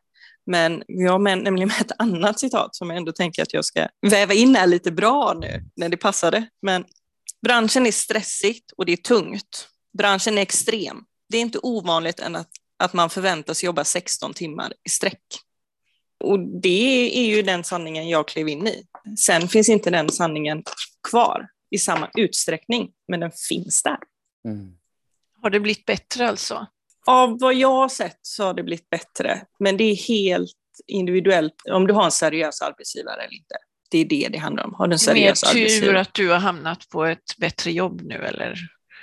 [0.46, 3.64] Men jag har med, nämligen med ett annat citat som jag ändå tänker att jag
[3.64, 6.48] ska väva in här lite bra nu när det passade.
[6.62, 6.84] Men
[7.42, 9.68] branschen är stressigt och det är tungt.
[9.98, 11.04] Branschen är extrem.
[11.28, 15.22] Det är inte ovanligt än att, att man förväntas jobba 16 timmar i sträck.
[16.24, 18.86] Och det är ju den sanningen jag klev in i.
[19.18, 20.62] Sen finns inte den sanningen
[21.10, 23.98] kvar i samma utsträckning, men den finns där.
[24.48, 24.76] Mm.
[25.42, 26.66] Har det blivit bättre alltså?
[27.06, 30.52] Av vad jag har sett så har det blivit bättre, men det är helt
[30.86, 33.54] individuellt om du har en seriös arbetsgivare eller inte.
[33.90, 34.74] Det är det det handlar om.
[34.74, 38.14] Har du en seriös Mer tur att du har hamnat på ett bättre jobb nu
[38.14, 38.54] eller?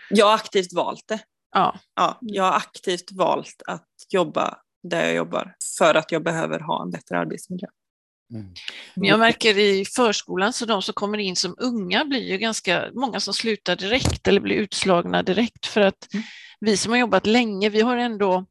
[0.10, 1.20] Jag har aktivt valt det.
[1.52, 1.80] Ja.
[1.96, 2.18] ja.
[2.22, 6.92] Jag har aktivt valt att jobba där jag jobbar för att jag behöver ha en
[6.92, 7.68] bättre arbetsmiljö.
[8.34, 8.54] Mm.
[8.96, 13.20] Jag märker i förskolan, så de som kommer in som unga blir ju ganska många
[13.20, 16.24] som slutar direkt eller blir utslagna direkt för att mm.
[16.60, 18.46] vi som har jobbat länge, vi har ändå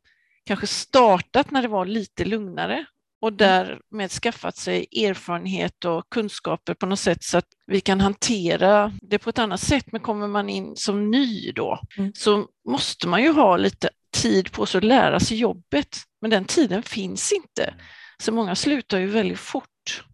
[0.46, 2.86] kanske startat när det var lite lugnare
[3.20, 3.36] och mm.
[3.36, 9.18] därmed skaffat sig erfarenhet och kunskaper på något sätt så att vi kan hantera det
[9.18, 9.92] på ett annat sätt.
[9.92, 12.12] Men kommer man in som ny då mm.
[12.14, 15.96] så måste man ju ha lite tid på sig att lära sig jobbet.
[16.20, 17.74] Men den tiden finns inte.
[18.22, 20.04] Så många slutar ju väldigt fort.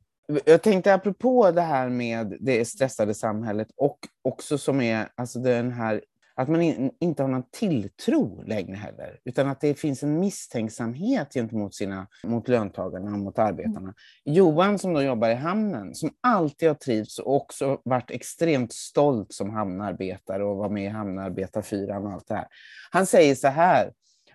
[0.45, 5.73] Jag tänkte apropå det här med det stressade samhället och också som är alltså den
[5.73, 6.03] här
[6.35, 11.35] att man in, inte har någon tilltro längre heller, utan att det finns en misstänksamhet
[11.35, 13.79] gentemot sina, mot löntagarna och mot arbetarna.
[13.79, 13.95] Mm.
[14.25, 19.33] Johan som då jobbar i hamnen, som alltid har trivts och också varit extremt stolt
[19.33, 22.47] som hamnarbetare och var med i hamnarbetarfyran och allt det här.
[22.91, 23.93] Han säger så här,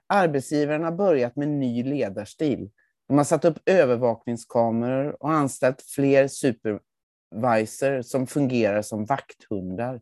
[0.07, 2.69] arbetsgivaren har börjat med ny ledarstil.
[3.13, 10.01] De har satt upp övervakningskameror och anställt fler supervisor som fungerar som vakthundar.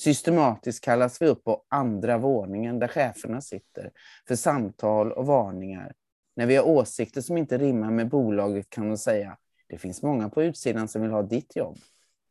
[0.00, 3.90] Systematiskt kallas vi upp på andra våningen där cheferna sitter
[4.28, 5.92] för samtal och varningar.
[6.36, 9.36] När vi har åsikter som inte rimmar med bolaget kan de säga
[9.68, 11.78] det finns många på utsidan som vill ha ditt jobb.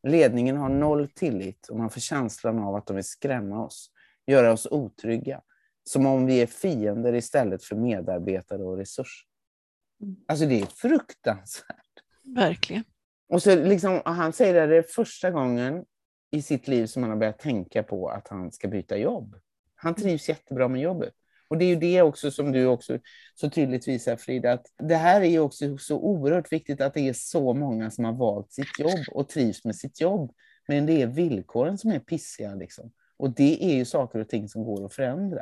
[0.07, 3.91] Ledningen har noll tillit och man får känslan av att de vill skrämma oss,
[4.27, 5.41] göra oss otrygga.
[5.83, 9.27] Som om vi är fiender istället för medarbetare och resurs.
[10.27, 11.77] Alltså det är fruktansvärt.
[12.35, 12.83] Verkligen.
[13.29, 15.85] Och så liksom, han säger att det är första gången
[16.31, 19.35] i sitt liv som han har börjat tänka på att han ska byta jobb.
[19.75, 21.13] Han trivs jättebra med jobbet.
[21.47, 22.99] Och det är ju det också som du också
[23.35, 27.09] så tydligt visar Frida, att det här är ju också så oerhört viktigt att det
[27.09, 30.33] är så många som har valt sitt jobb och trivs med sitt jobb.
[30.67, 32.91] Men det är villkoren som är pissiga liksom.
[33.17, 35.41] Och det är ju saker och ting som går att förändra.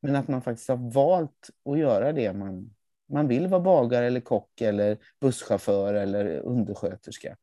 [0.00, 2.74] Men att man faktiskt har valt att göra det man,
[3.08, 7.36] man vill vara bagare eller kock eller busschaufför eller undersköterska.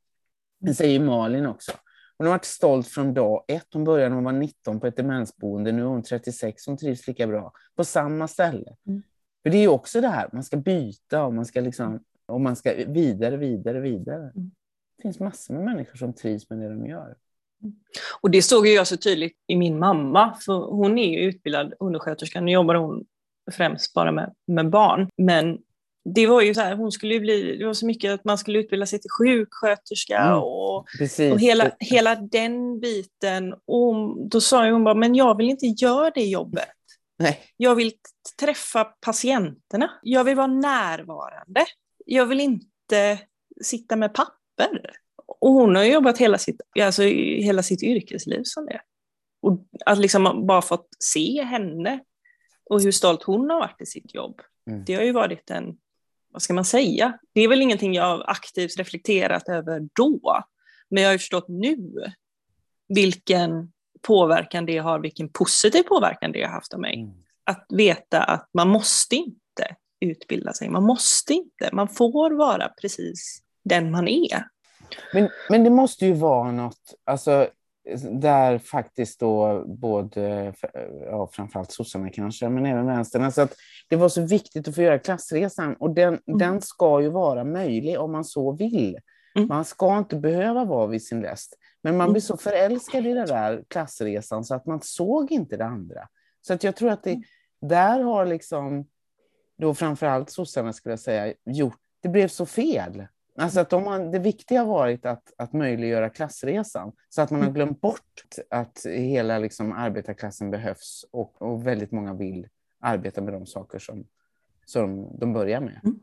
[0.60, 1.72] Det säger Malin också.
[2.18, 3.68] Hon har varit stolt från dag ett.
[3.74, 5.72] Hon började när hon var 19 på ett demensboende.
[5.72, 6.68] Nu är hon 36.
[6.68, 8.76] Hon trivs lika bra på samma ställe.
[8.88, 9.04] Mm.
[9.44, 12.56] För det är också det här, man ska byta och man ska, liksom, och man
[12.56, 14.32] ska vidare, vidare, vidare.
[14.36, 14.52] Mm.
[14.98, 17.16] Det finns massor med människor som trivs med det de gör.
[18.22, 22.42] Och det såg jag så tydligt i min mamma, för hon är utbildad undersköterska.
[22.42, 23.06] Nu jobbar hon
[23.52, 25.10] främst bara med, med barn.
[25.18, 25.58] Men
[26.14, 28.60] det var ju så här, hon skulle bli, det var så mycket att man skulle
[28.60, 30.78] utbilda sig till sjuksköterska mm, och,
[31.32, 33.54] och hela, hela den biten.
[33.54, 36.70] Och då sa hon bara, men jag vill inte göra det jobbet.
[37.20, 37.40] Nej.
[37.58, 37.92] Jag vill
[38.40, 39.92] träffa patienterna.
[40.02, 41.66] Jag vill vara närvarande.
[42.06, 43.20] Jag vill inte
[43.62, 44.92] sitta med papper.
[45.42, 48.82] Och hon har jobbat hela sitt, alltså, hela sitt yrkesliv som det.
[49.42, 52.00] Och att liksom bara fått se henne
[52.70, 54.42] och hur stolt hon har varit i sitt jobb.
[54.70, 54.84] Mm.
[54.86, 55.78] Det har ju varit en,
[56.32, 57.20] vad ska man säga?
[57.34, 60.44] Det är väl ingenting jag aktivt reflekterat över då.
[60.90, 62.04] Men jag har ju förstått nu
[62.88, 66.96] vilken påverkan det har, vilken positiv påverkan det har haft av mig.
[66.96, 67.14] Mm.
[67.44, 73.42] Att veta att man måste inte utbilda sig, man måste inte, man får vara precis
[73.64, 74.48] den man är.
[75.14, 77.50] Men, men det måste ju vara något, alltså,
[78.12, 80.54] där faktiskt då både,
[81.06, 83.54] ja, framförallt sossarna kanske, men även vänstern, alltså att
[83.90, 86.40] det var så viktigt att få göra klassresan och den, Mm.
[86.40, 88.98] den ska ju vara möjlig om man så vill.
[89.36, 89.48] Mm.
[89.48, 92.14] Man ska inte behöva vara vid sin läst, men man Mm.
[92.14, 96.08] blir så förälskad i den där klassresan så att man såg inte det andra.
[96.42, 97.22] Så att jag tror att Mm.
[97.62, 98.86] det, där har liksom,
[99.58, 103.08] då framförallt sossarna skulle jag säga, gjort, det blev så fel.
[103.38, 107.42] Alltså att de har, det viktiga har varit att, att möjliggöra klassresan, så att man
[107.42, 112.48] har glömt bort att hela liksom arbetarklassen behövs och, och väldigt många vill
[112.80, 114.08] arbeta med de saker som,
[114.66, 115.80] som de börjar med.
[115.84, 116.00] Mm.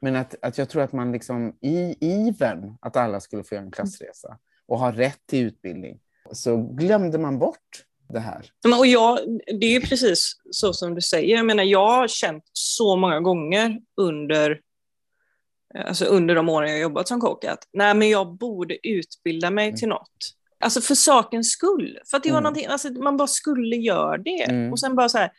[0.00, 3.64] Men att, att jag tror att man liksom i ivern att alla skulle få göra
[3.64, 6.00] en klassresa och ha rätt till utbildning,
[6.32, 8.50] så glömde man bort det här.
[8.78, 9.18] Och jag,
[9.60, 11.36] det är precis så som du säger.
[11.36, 14.60] Jag menar, jag har känt så många gånger under,
[15.86, 19.66] alltså under de åren jag jobbat som kock att nej, men jag borde utbilda mig
[19.68, 19.78] Mm.
[19.78, 20.34] till något.
[20.60, 21.98] Alltså för sakens skull.
[22.10, 22.42] För att det var Mm.
[22.42, 24.42] någonting, alltså man bara skulle göra det.
[24.42, 24.72] Mm.
[24.72, 25.30] Och sen bara så här,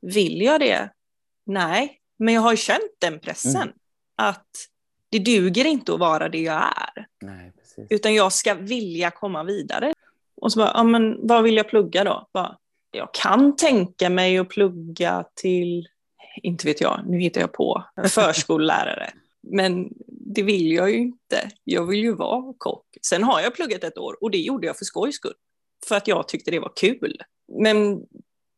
[0.00, 0.88] vill jag det?
[1.46, 3.56] Nej, men jag har ju känt den pressen.
[3.62, 3.74] Mm.
[4.16, 4.46] Att
[5.10, 7.06] det duger inte att vara det jag är.
[7.22, 7.86] Nej, precis.
[7.90, 9.94] Utan jag ska vilja komma vidare.
[10.36, 12.28] Och så bara, ja men vad vill jag plugga då?
[12.34, 12.56] Bara,
[12.90, 15.88] jag kan tänka mig att plugga till,
[16.42, 19.12] inte vet jag, nu hittar jag på, förskollärare.
[19.42, 21.50] Men det vill jag ju inte.
[21.64, 22.86] Jag vill ju vara kock.
[23.06, 25.34] Sen har jag pluggat ett år och det gjorde jag för skojs skull.
[25.88, 27.22] För att jag tyckte det var kul.
[27.60, 28.02] Men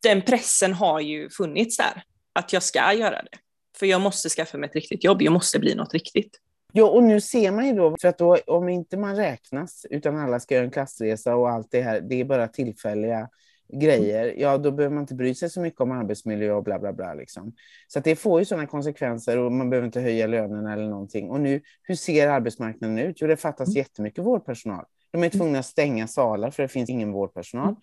[0.02, 2.02] den pressen har ju funnits där.
[2.32, 3.38] Att jag ska göra det.
[3.78, 5.22] För jag måste skaffa mig ett riktigt jobb.
[5.22, 6.40] Jag måste bli något riktigt.
[6.72, 10.16] Ja, och nu ser man ju då, för att då, om inte man räknas, utan
[10.16, 13.28] alla ska göra en klassresa och allt det här, det är bara tillfälliga
[13.72, 16.92] grejer, ja då behöver man inte bry sig så mycket om arbetsmiljö och bla bla
[16.92, 17.14] bla.
[17.14, 17.52] Liksom.
[17.88, 21.30] Så det får ju sådana konsekvenser och man behöver inte höja lönerna eller någonting.
[21.30, 23.16] Och nu, hur ser arbetsmarknaden ut?
[23.20, 24.84] Jo, det fattas jättemycket vårdpersonal.
[25.10, 27.74] De är tvungna att stänga salar för det finns ingen vårdpersonal.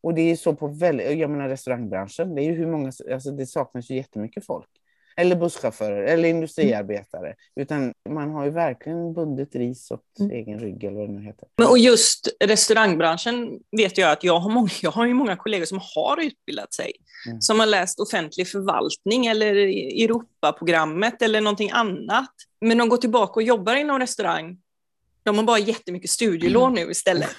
[0.00, 3.30] Och det är så på väldigt, jag menar restaurangbranschen, det är ju hur många, alltså
[3.30, 4.68] det saknas ju jättemycket folk.
[5.16, 7.34] Eller busschaufförer eller industriarbetare.
[7.60, 11.48] Utan man har ju verkligen bundit ris åt egen rygg eller vad det nu heter.
[11.58, 15.64] Men, och just restaurangbranschen vet jag att jag har, många, jag har ju många kollegor
[15.64, 16.92] som har utbildat sig.
[17.26, 17.40] Mm.
[17.40, 19.54] Som har läst offentlig förvaltning eller
[20.04, 22.32] Europaprogrammet eller någonting annat.
[22.60, 24.58] Men de går tillbaka och jobbar inom restaurang.
[25.26, 27.30] De har bara jättemycket studielån nu istället.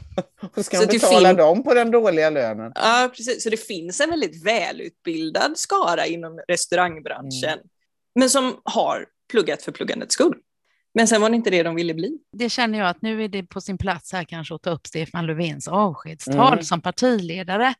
[0.56, 2.72] Och ska Så man det betala fin- dem på den dåliga lönen?
[2.74, 3.42] Ja, precis.
[3.42, 7.58] Så det finns en väldigt välutbildad skara inom restaurangbranschen.
[8.14, 10.34] Men som har pluggat för pluggandets skull.
[10.94, 12.18] Men sen var det inte det de ville bli.
[12.32, 14.86] Det känner jag att nu är det på sin plats här kanske att ta upp
[14.86, 16.64] Stefan Löfvens avskedstal Mm.
[16.64, 17.74] som partiledare.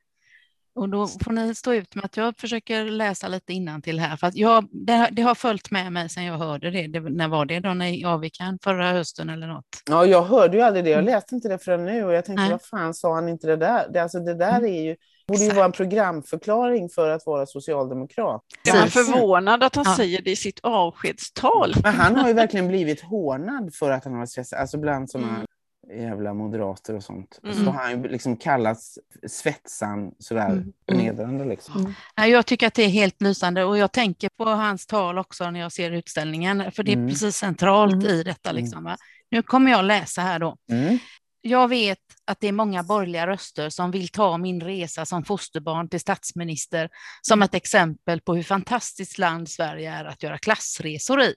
[0.77, 4.27] Och då får ni stå ut med att jag försöker läsa lite till här, för
[4.27, 6.87] att jag, det, har- det har följt med mig sedan jag hörde det.
[6.87, 7.75] det när var det då?
[7.75, 9.65] När i avvikan förra hösten eller något?
[9.91, 10.91] Ja, jag hörde ju aldrig det.
[10.91, 12.51] Jag läste inte det förrän nu och jag tänkte, Nej.
[12.51, 13.89] vad fan sa han inte det där?
[13.93, 14.97] Det, alltså, det där är ju,
[15.29, 18.43] borde ju vara en programförklaring för att vara socialdemokrat.
[18.65, 19.97] Jag är förvånad att han Ja.
[19.97, 21.75] säger det i sitt avskedstal.
[21.83, 24.59] Men han har ju verkligen blivit hånad för att han har varit stressad.
[24.59, 25.46] Alltså bland sådana Mm.
[25.91, 27.41] Jävla moderater och sånt.
[27.45, 27.55] Mm.
[27.57, 30.73] Så har han ju liksom kallats svetsan sådär Mm.
[30.89, 31.95] förnedrande liksom.
[32.17, 35.51] Nej, Jag tycker att det är helt lysande och jag tänker på hans tal också
[35.51, 37.09] när jag ser utställningen, för det är Mm.
[37.09, 38.07] precis centralt Mm.
[38.07, 38.53] i detta.
[38.53, 38.97] Liksom, va?
[39.31, 40.57] Nu kommer jag läsa här då.
[40.71, 40.99] Mm.
[41.41, 45.89] Jag vet att det är många borgerliga röster som vill ta min resa som fosterbarn
[45.89, 46.89] till statsminister
[47.23, 51.35] som ett exempel på hur fantastiskt land Sverige är att göra klassresor i.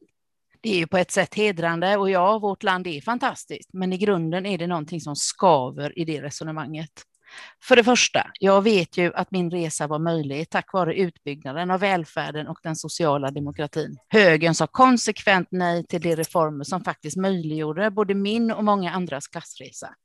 [0.61, 3.97] Det är ju på ett sätt hedrande och ja, vårt land är fantastiskt, men i
[3.97, 6.91] grunden är det någonting som skaver i det resonemanget.
[7.63, 11.79] För det första, jag vet ju att min resa var möjlig tack vare utbyggnaden av
[11.79, 13.97] välfärden och den sociala demokratin.
[14.07, 19.27] Högern sa konsekvent nej till de reformer som faktiskt möjliggjorde både min och många andras
[19.27, 19.95] klassresa.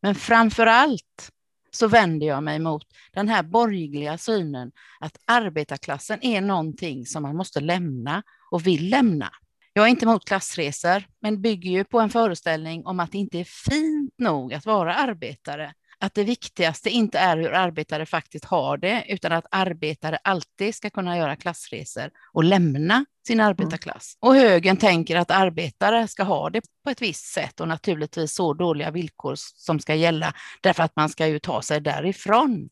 [0.00, 1.30] Men framför allt
[1.70, 7.36] så vänder jag mig mot den här borgerliga synen att arbetarklassen är någonting som man
[7.36, 9.30] måste lämna och vill lämna.
[9.76, 13.38] Jag är inte emot klassresor, men bygger ju på en föreställning om att det inte
[13.38, 15.72] är fint nog att vara arbetare.
[15.98, 20.90] Att det viktigaste inte är hur arbetare faktiskt har det, utan att arbetare alltid ska
[20.90, 24.16] kunna göra klassresor och lämna sin arbetarklass.
[24.20, 28.54] Och högern tänker att arbetare ska ha det på ett visst sätt och naturligtvis så
[28.54, 32.68] dåliga villkor som ska gälla, därför att man ska ju ta sig därifrån.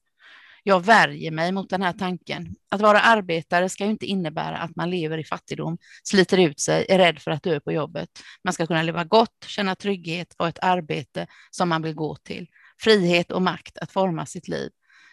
[0.62, 2.54] Jag värjer mig mot den här tanken.
[2.70, 6.86] Att vara arbetare ska ju inte innebära att man lever i fattigdom, sliter ut sig,
[6.88, 8.08] är rädd för att dö på jobbet.
[8.44, 12.46] Man ska kunna leva gott, känna trygghet och ett arbete som man vill gå till.
[12.80, 14.70] frihet och makt att forma sitt liv.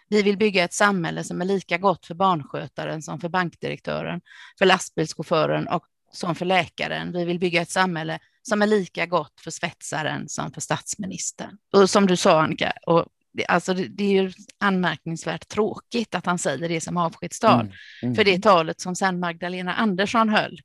[0.09, 4.21] Vi vill bygga ett samhälle som är lika gott för barnskötaren som för bankdirektören,
[4.57, 7.11] för lastbilschauffören och som för läkaren.
[7.11, 11.57] Vi vill bygga ett samhälle som är lika gott för svetsaren som för statsministern.
[11.73, 13.05] Och som du sa, Annika, och
[13.47, 17.61] alltså det, det är ju anmärkningsvärt tråkigt att han säger det som avskedstal.
[17.61, 18.15] Mm, mm.
[18.15, 20.59] För det talet som sen Magdalena Andersson höll,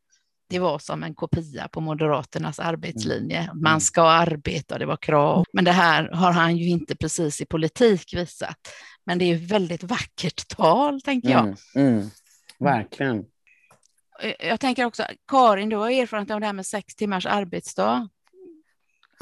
[0.48, 3.38] det var som en kopia på Moderaternas arbetslinje.
[3.38, 3.62] Mm.
[3.62, 5.44] Man ska arbeta, det var krav.
[5.52, 8.58] Men det här har han ju inte precis i politik visat.
[9.06, 11.44] Men det är ju väldigt vackert tal, tänker jag.
[11.44, 11.56] Mm,
[11.94, 12.10] mm.
[12.58, 13.24] Verkligen.
[14.38, 18.08] Jag tänker också, Karin, du har erfarenhet av det här med sex timmars arbetsdag.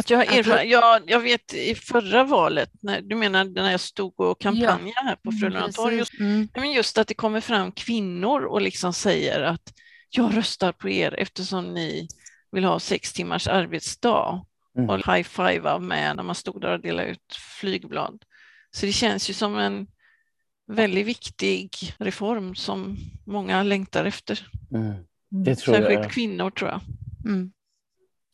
[0.03, 3.71] Att jag, har Att erfaren- jag, jag vet i förra valet, när, du menar när
[3.71, 6.21] jag stod och kampanjade här på Frölunda torg, just.
[6.21, 6.49] Mm.
[6.75, 9.73] Just att det kommer fram kvinnor och liksom säger att
[10.11, 12.09] jag röstar på er eftersom ni
[12.53, 14.45] vill ha sex timmars arbetsdag
[14.77, 14.91] Mm.
[14.91, 18.23] och high-fiva med när man stod där och delade ut flygblad.
[18.71, 19.87] Så det känns ju som en
[20.67, 24.49] väldigt viktig reform som många längtar efter.
[24.75, 24.95] Mm.
[25.31, 26.11] Det tror Särskilt jag.
[26.11, 26.81] kvinnor tror jag.
[27.25, 27.53] Mm.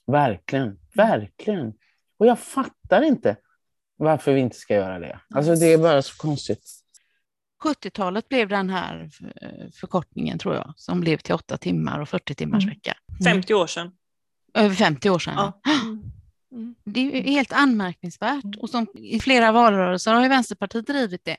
[0.07, 0.79] Verkligen.
[0.99, 1.73] Verkligen.
[2.19, 3.37] Och jag fattar inte
[3.97, 5.21] varför vi inte ska göra det.
[5.35, 6.71] Alltså det är bara så konstigt.
[7.65, 9.11] 70-talet blev den här
[9.43, 12.75] eh, förkortningen, tror jag, som blev till åtta timmar och 40 timmars Mm.
[12.75, 12.95] vecka.
[13.25, 13.91] 50 år sedan.
[14.55, 15.35] Över 50 år sedan.
[15.37, 15.61] Ja.
[15.73, 16.75] Mm.
[16.85, 18.57] Det är helt anmärkningsvärt.
[18.59, 21.37] Och som i flera valrörelser har ju Vänsterpartiet drivit det.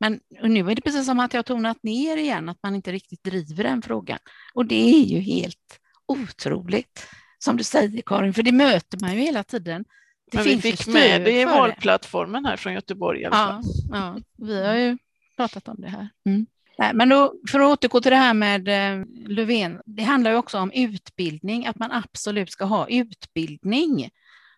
[0.00, 2.92] Men nu är det precis som att jag har tonat ner igen, att man inte
[2.92, 4.18] riktigt driver den frågan.
[4.54, 7.06] Och det är ju helt otroligt,
[7.44, 9.84] som du säger Karin, för det möter man ju hela tiden.
[10.32, 13.62] Det Men vi fick med det i valplattformen här från Göteborg i alla fall.
[13.90, 14.98] Ja, ja, vi har ju
[15.36, 16.08] pratat om det här.
[16.26, 16.46] Mm.
[16.94, 20.58] Men då, för att återgå till det här med eh, Löfven, det handlar ju också
[20.58, 24.10] om utbildning, att man absolut ska ha utbildning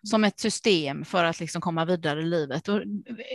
[0.09, 2.67] som ett system för att liksom komma vidare i livet.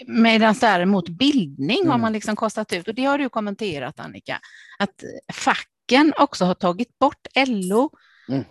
[0.06, 2.00] Medan däremot bildning har Mm.
[2.00, 4.40] man liksom kostat ut, och det har du kommenterat Annika,
[4.78, 7.90] att facken också har tagit bort LO,
[8.28, 8.44] Mm.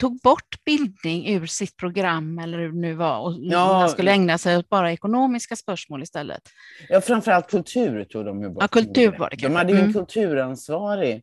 [0.00, 3.66] Tog bort bildning ur sitt program eller hur det nu var och Ja.
[3.72, 6.42] man skulle ägna sig åt bara ekonomiska spörsmål istället.
[6.88, 8.62] Ja, framförallt kultur tog de ju bort.
[8.62, 9.92] Ja, kultur var det De hade ju en Mm.
[9.94, 11.22] kulturansvarig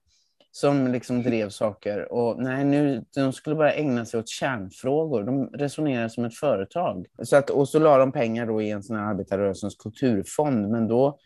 [0.52, 2.12] som liksom drev saker.
[2.13, 5.24] Och nej, nu, de skulle bara ägna sig åt kärnfrågor.
[5.24, 7.06] De resonerar som ett företag.
[7.24, 10.70] Så att, och så la de pengar då i en sån här arbetarrörelsens kulturfond.
[10.70, 11.20] Men då,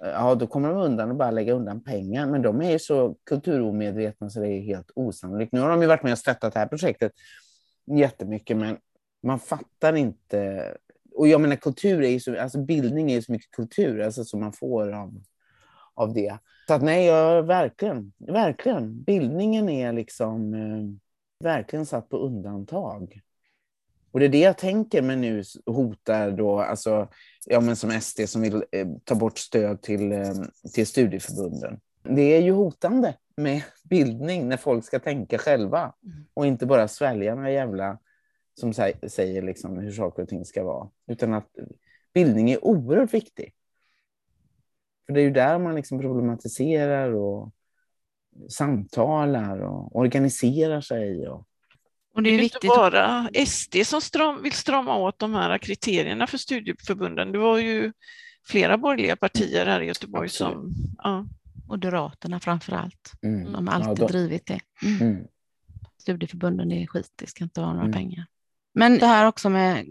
[0.00, 2.26] ja, då kommer de undan och bara lägga undan pengar.
[2.26, 5.52] Men de är ju så kulturomedvetna så det är helt osannolikt.
[5.52, 7.12] Nu har de ju varit med och stöttat det här projektet
[7.86, 8.76] jättemycket, men
[9.22, 10.74] man fattar inte.
[11.14, 14.24] Och jag menar kultur är ju så, alltså bildning är ju så mycket kultur, alltså
[14.24, 15.22] som man får av,
[15.94, 16.38] av det.
[16.66, 19.02] Så att nej, jag verkligen, verkligen.
[19.02, 23.20] Bildningen är liksom eh, verkligen satt på undantag.
[24.16, 27.08] Och det är det jag tänker mig nu hotar då, alltså,
[27.46, 30.34] ja men som SD som vill eh, ta bort stöd till, eh,
[30.74, 31.80] till studieförbunden.
[32.02, 35.94] Det är ju hotande med bildning när folk ska tänka själva
[36.34, 37.98] och inte bara svälja några jävla
[38.54, 40.90] som sä- säger liksom hur saker och ting ska vara.
[41.06, 41.50] Utan att
[42.14, 43.54] bildning är oerhört viktig.
[45.06, 47.50] För det är ju där man liksom problematiserar och
[48.48, 51.28] samtalar och organiserar sig.
[51.28, 51.46] Och...
[52.16, 52.68] Och Det det är är ju inte viktigt.
[52.68, 57.32] bara SD som stram, vill strama åt de här kriterierna för studieförbunden.
[57.32, 57.92] Det var ju
[58.46, 60.70] flera borgerliga partier här i Göteborg som...
[60.98, 61.26] Ja.
[61.68, 63.12] Moderaterna framför allt.
[63.22, 63.52] Mm.
[63.52, 64.60] De har alltid Ja, drivit det.
[65.00, 65.24] Mm.
[66.00, 67.92] Studieförbunden är skit, det ska inte ha några Mm.
[67.92, 68.26] pengar.
[68.74, 69.86] Men det här också med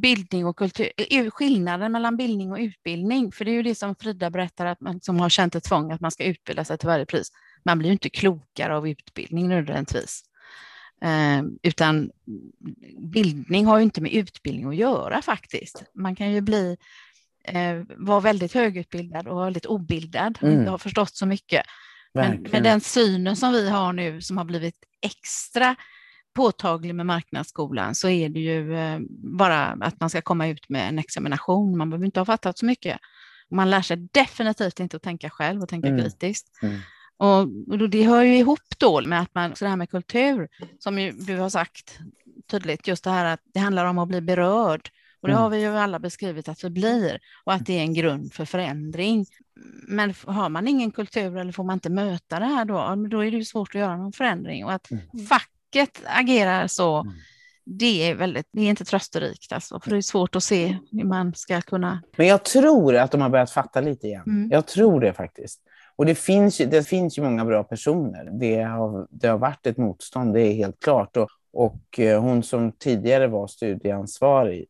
[0.00, 3.94] bildning och kultur, är skillnaden mellan bildning och utbildning, för det är ju det som
[3.96, 6.88] Frida berättar, att man som har känt ett tvång att man ska utbilda sig till
[6.88, 7.28] varje pris.
[7.64, 10.22] Man blir ju inte klokare av utbildning nödvändigtvis.
[11.04, 12.10] Eh, utan
[12.98, 15.84] bildning har ju inte med utbildning att göra faktiskt.
[15.94, 16.76] Man kan ju bli,
[17.44, 20.58] eh, vara väldigt högutbildad och väldigt obildad och Mm.
[20.58, 21.62] inte ha förstått så mycket.
[22.14, 25.76] Men med den synen som vi har nu som har blivit extra
[26.34, 28.98] påtaglig med marknadsskolan så är det ju eh,
[29.38, 31.78] bara att man ska komma ut med en examination.
[31.78, 32.98] Man behöver inte ha fattat så mycket.
[33.50, 36.00] Man lär sig definitivt inte att tänka själv och tänka Mm.
[36.00, 36.46] kritiskt.
[36.62, 36.80] Mm.
[37.16, 37.48] Och,
[37.88, 40.48] det hör ju ihop då med att man, så det här med kultur,
[40.78, 41.98] som ju du har sagt
[42.50, 44.90] tydligt, just det här att det handlar om att bli berörd.
[45.20, 45.42] Och det Mm.
[45.42, 48.44] har vi ju alla beskrivit att vi blir och att det är en grund för
[48.44, 49.26] förändring.
[49.88, 53.30] Men har man ingen kultur eller får man inte möta det här då, då är
[53.30, 54.64] det svårt att göra någon förändring.
[54.64, 55.26] Och att Mm.
[55.26, 57.14] facket agerar så, Mm.
[57.64, 61.04] det är, väldigt, det är inte trösterikt alltså, för det är svårt att se hur
[61.04, 62.02] man ska kunna...
[62.16, 64.22] Men jag tror att de har börjat fatta lite igen.
[64.26, 64.48] Mm.
[64.52, 65.60] Jag tror det faktiskt.
[65.96, 68.28] Och det finns, ju, det finns ju många bra personer.
[68.32, 71.16] Det har, det har varit ett motstånd, det är helt klart.
[71.16, 74.66] Och, och eh, hon som tidigare var studieansvarig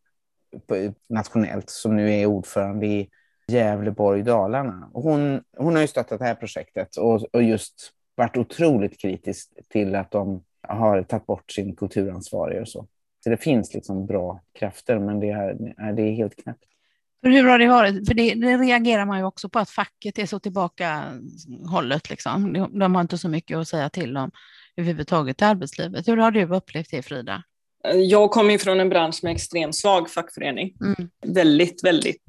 [1.08, 3.08] nationellt som nu är ordförande i
[3.46, 4.90] Gävleborg, Dalarna.
[4.92, 9.50] Och hon, hon har ju stöttat det här projektet och, och just varit otroligt kritisk
[9.68, 12.86] till att de har tagit bort sin kulturansvarige och så.
[13.24, 15.54] Så det finns liksom bra krafter, men det är,
[15.92, 16.73] det är helt knäppt.
[17.24, 18.08] För hur har det varit?
[18.08, 21.04] För det, det, reagerar man ju också på att facket är så tillbaka
[21.70, 22.10] hållet.
[22.10, 22.52] Liksom.
[22.52, 24.30] De, de har inte så mycket att säga till om
[24.76, 26.08] överhuvudtaget i arbetslivet.
[26.08, 27.42] Hur har du upplevt det, Frida?
[27.94, 30.74] Jag kommer från en bransch med extremt svag fackförening.
[30.80, 31.10] Mm.
[31.26, 32.22] Väldigt, väldigt,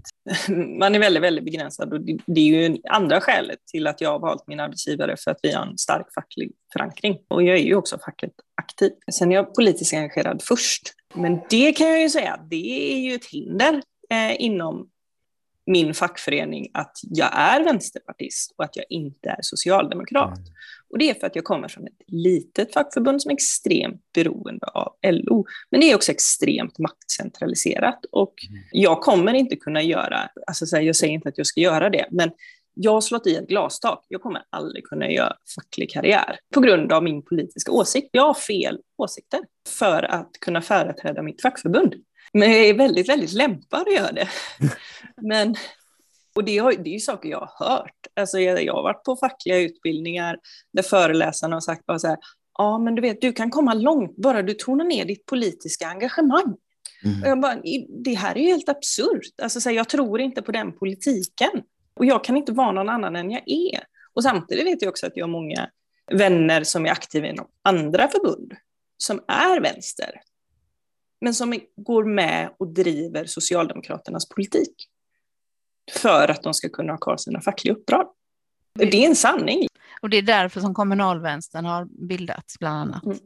[0.79, 4.19] man är väldigt, väldigt begränsad och det är ju andra skälet till att jag har
[4.19, 7.17] valt min arbetsgivare för att vi har en stark facklig förankring.
[7.27, 8.91] Och jag är ju också fackligt aktiv.
[9.13, 10.93] Sen är jag politiskt engagerad först.
[11.13, 14.89] Men det kan jag ju säga, det är ju ett hinder eh, inom
[15.65, 20.37] min fackförening att jag är vänsterpartist och att jag inte är socialdemokrat.
[20.37, 20.49] Mm.
[20.89, 24.67] Och det är för att jag kommer från ett litet fackförbund som är extremt beroende
[24.67, 25.45] av LO.
[25.69, 28.63] Men det är också extremt maktcentraliserat och mm.
[28.71, 32.31] jag kommer inte kunna göra, alltså jag säger inte att jag ska göra det, men
[32.73, 34.05] jag har slått i ett glastak.
[34.07, 38.09] Jag kommer aldrig kunna göra facklig karriär på grund av min politiska åsikt.
[38.11, 39.39] Jag har fel åsikter
[39.69, 41.95] för att kunna företräda mitt fackförbund.
[42.35, 44.27] Men jag är väldigt, väldigt lämpad att göra det.
[45.21, 45.55] Men,
[46.35, 48.07] och det, har, det är ju saker jag har hört.
[48.15, 50.37] Alltså jag, jag har varit på fackliga utbildningar
[50.73, 52.17] där föreläsarna har sagt bara så här,
[52.57, 56.55] ja men du vet, du kan komma långt bara du tonar ner ditt politiska engagemang.
[57.05, 57.21] Mm.
[57.21, 57.61] Och jag bara,
[58.03, 59.41] det här är ju helt absurt.
[59.41, 61.51] Alltså, så här, jag tror inte på den politiken.
[61.93, 63.83] Och jag kan inte vara någon annan än jag är.
[64.13, 65.69] Och samtidigt vet jag också att jag har många
[66.11, 68.53] vänner som är aktiva inom andra förbund
[68.97, 70.21] som är vänster
[71.25, 74.73] men som går med och driver Socialdemokraternas politik
[75.91, 78.07] för att de ska kunna ha kvar sina fackliga uppdrag.
[78.73, 79.67] Det är en sanning.
[80.01, 83.05] Och det är därför som kommunalvänstern har bildats, bland annat.
[83.05, 83.17] Mm.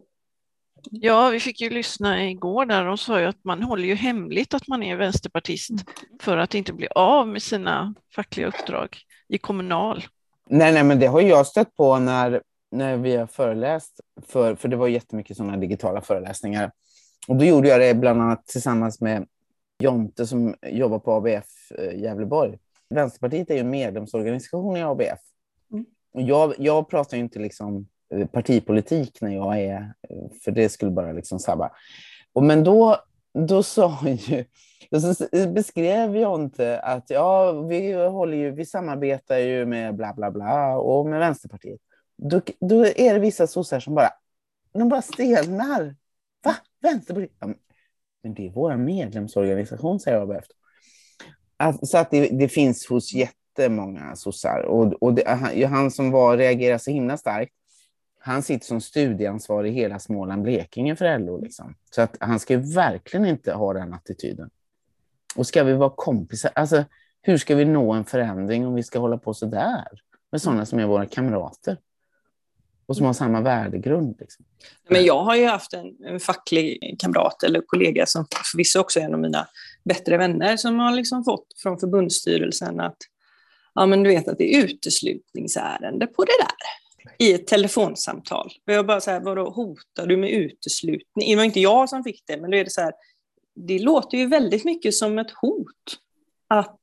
[0.91, 4.53] Ja, vi fick ju lyssna igår där och sa ju att man håller ju hemligt
[4.53, 5.83] att man är vänsterpartist mm.
[6.21, 8.97] för att inte bli av med sina fackliga uppdrag
[9.27, 10.03] i kommunal.
[10.49, 12.41] Nej, nej, men det har jag stött på när,
[12.71, 16.71] när vi har föreläst, för, för det var jättemycket sådana digitala föreläsningar
[17.27, 19.27] och då gjorde jag det bland annat tillsammans med
[19.83, 22.57] Jonte som jobbar på ABF eh, Gävleborg.
[22.89, 25.19] Vänsterpartiet är ju en medlemsorganisation i ABF.
[25.71, 25.85] Mm.
[26.13, 30.69] Och jag, jag pratar ju inte liksom eh, partipolitik när jag är, eh, för det
[30.69, 31.71] skulle bara liksom sabba.
[32.33, 32.97] Och men då,
[33.33, 34.45] då sa ju,
[34.89, 34.99] då
[35.53, 41.05] beskrev Jonte att ja, vi, håller ju, vi samarbetar ju med bla bla bla och
[41.05, 41.79] med Vänsterpartiet.
[42.17, 44.09] Då, då är det vissa sossar som bara,
[44.73, 45.95] de bara stelnar.
[46.43, 46.55] Va?
[46.81, 47.31] Vänsterpartiet?
[47.39, 47.53] Ja,
[48.23, 50.45] men det är vår medlemsorganisation, säger ABF.
[51.57, 54.65] Alltså, så att det, det, finns hos jättemånga sossar.
[54.65, 57.53] Och, och det, han, han som var, reagerar så himla starkt,
[58.19, 61.41] han sitter som studieansvarig i hela Småland, Blekinge för LO.
[61.41, 61.75] Liksom.
[61.91, 64.49] Så att han ska verkligen inte ha den attityden.
[65.35, 66.51] Och ska vi vara kompisar?
[66.55, 66.85] Alltså,
[67.21, 69.87] hur ska vi nå en förändring om vi ska hålla på så där
[70.31, 71.77] med sådana som är våra kamrater?
[72.89, 74.15] Och som har samma värdegrund.
[74.19, 74.45] Liksom.
[74.89, 79.03] Men jag har ju haft en, en facklig kamrat eller kollega som förvisso också är
[79.03, 79.47] en av mina
[79.83, 82.97] bättre vänner som har liksom fått från förbundsstyrelsen att
[83.75, 88.51] ja, men du vet att det är uteslutningsärende på det där i ett telefonsamtal.
[88.67, 91.29] Och jag bara så här, vadå hotar du med uteslutning?
[91.29, 92.93] Det var inte jag som fick det, men då är det så här,
[93.55, 95.99] det låter ju väldigt mycket som ett hot
[96.49, 96.79] att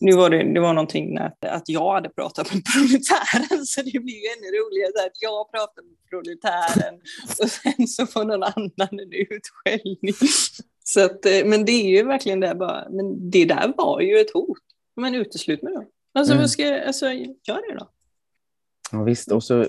[0.00, 4.00] nu var det, det var någonting att, att jag hade pratat med proletären så det
[4.00, 6.94] blir ju ännu roligare att jag pratar med proletären
[7.42, 10.14] och sen så får någon annan en utskällning.
[10.88, 14.18] Så att, eh, men det är ju verkligen det bara, men det där var ju
[14.18, 14.58] ett hot.
[14.96, 15.84] Men uteslut mig då.
[16.14, 16.42] Alltså, mm.
[16.42, 17.90] vad ska alltså gör det då.
[18.92, 19.66] Ja, visst, och så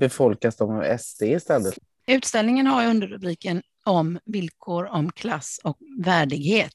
[0.00, 1.74] befolkas de av SD istället.
[2.06, 6.74] Utställningen har underrubriken om villkor om klass och värdighet.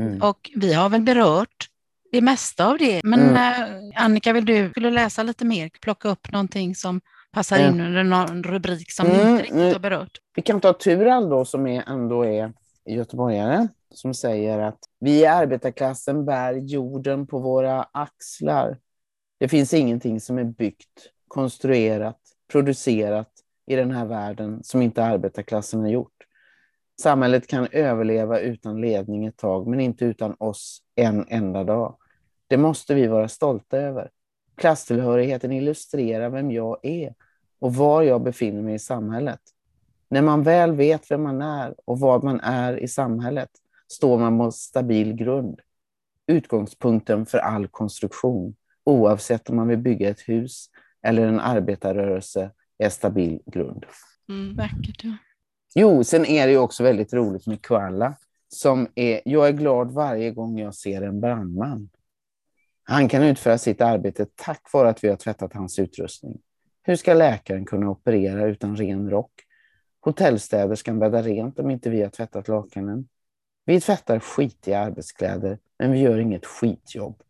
[0.00, 0.22] Mm.
[0.22, 1.68] Och vi har väl berört
[2.12, 3.00] det mesta av det.
[3.04, 3.36] Men mm.
[3.36, 5.70] eh, Annika, vill du skulle läsa lite mer?
[5.80, 7.00] Plocka upp någonting som
[7.32, 7.74] passar mm.
[7.74, 9.20] in under någon rubrik som mm.
[9.20, 9.72] inte riktigt mm.
[9.72, 10.18] har berört.
[10.34, 12.52] Vi kan ta Tural då, som är, ändå är
[12.86, 18.78] göteborgare, som säger att vi i arbetarklassen bär jorden på våra axlar.
[19.38, 22.18] Det finns ingenting som är byggt, konstruerat,
[22.52, 23.30] producerat
[23.66, 26.12] i den här världen som inte arbetarklassen har gjort.
[27.00, 31.96] Samhället kan överleva utan ledning ett tag, men inte utan oss en enda dag.
[32.46, 34.10] Det måste vi vara stolta över.
[34.56, 37.14] Klasstillhörigheten illustrerar vem jag är
[37.58, 39.40] och var jag befinner mig i samhället.
[40.08, 43.50] När man väl vet vem man är och vad man är i samhället
[43.92, 45.60] står man på stabil grund.
[46.26, 50.66] Utgångspunkten för all konstruktion, oavsett om man vill bygga ett hus
[51.02, 53.86] eller en arbetarrörelse, är stabil grund.
[54.28, 55.12] Mm, vackert, ja.
[55.74, 58.14] Jo, sen är det ju också väldigt roligt med Kuala
[58.48, 61.90] som är, jag är glad varje gång jag ser en brandman.
[62.82, 66.40] Han kan utföra sitt arbete tack vare att vi har tvättat hans utrustning.
[66.82, 69.32] Hur ska läkaren kunna operera utan ren rock?
[70.00, 73.08] Hotellstäderskan bäddar rent om inte vi har tvättat lakanen.
[73.64, 77.22] Vi tvättar skitiga arbetskläder, men vi gör inget skitjobb.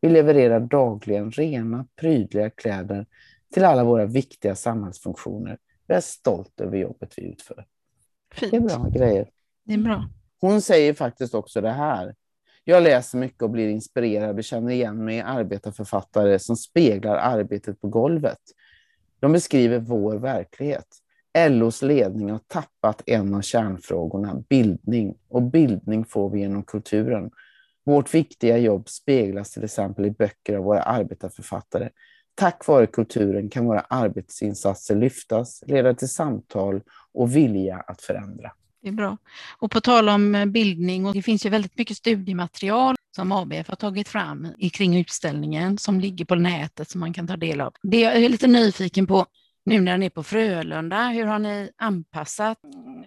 [0.00, 3.06] Vi levererar dagligen rena, prydliga kläder
[3.54, 5.58] till alla våra viktiga samhällsfunktioner.
[5.86, 7.66] Jag är stolt över jobbet vi utför.
[8.34, 8.50] Fint.
[8.50, 9.28] Det är bra grejer.
[9.64, 10.08] Det är bra.
[10.40, 12.14] Hon säger faktiskt också det här.
[12.64, 17.80] Jag läser mycket och blir inspirerad och känner igen mig i arbetarförfattare som speglar arbetet
[17.80, 18.38] på golvet.
[19.20, 20.86] De beskriver vår verklighet.
[21.48, 25.14] LOs ledning har tappat en av kärnfrågorna, bildning.
[25.28, 27.30] Och bildning får vi genom kulturen.
[27.84, 31.88] Vårt viktiga jobb speglas till exempel i böcker av våra arbetarförfattare.
[32.38, 36.80] Tack vare kulturen kan våra arbetsinsatser lyftas, leda till samtal
[37.14, 38.52] och vilja att förändra.
[38.82, 39.16] Det är bra.
[39.58, 43.68] Och på tal om eh, bildning, och det finns ju väldigt mycket studiematerial som ABF
[43.68, 47.74] har tagit fram kring utställningen som ligger på nätet som man kan ta del av.
[47.82, 49.26] Det jag är lite nyfiken på
[49.64, 52.58] nu när ni är på Frölunda, hur har ni anpassat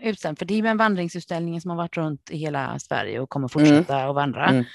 [0.01, 0.35] utställningen?
[0.35, 3.47] För det är ju en vandringsutställning som har varit runt i hela Sverige och kommer
[3.47, 4.09] fortsätta mm.
[4.09, 4.45] att vandra.
[4.45, 4.65] Mm.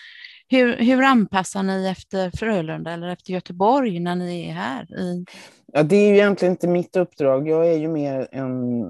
[0.48, 5.00] Hur, hur anpassar ni efter Frölunda eller efter Göteborg när ni är här?
[5.00, 5.24] I...
[5.72, 7.48] Ja, det är ju egentligen inte mitt uppdrag.
[7.48, 8.84] Jag är ju mer en,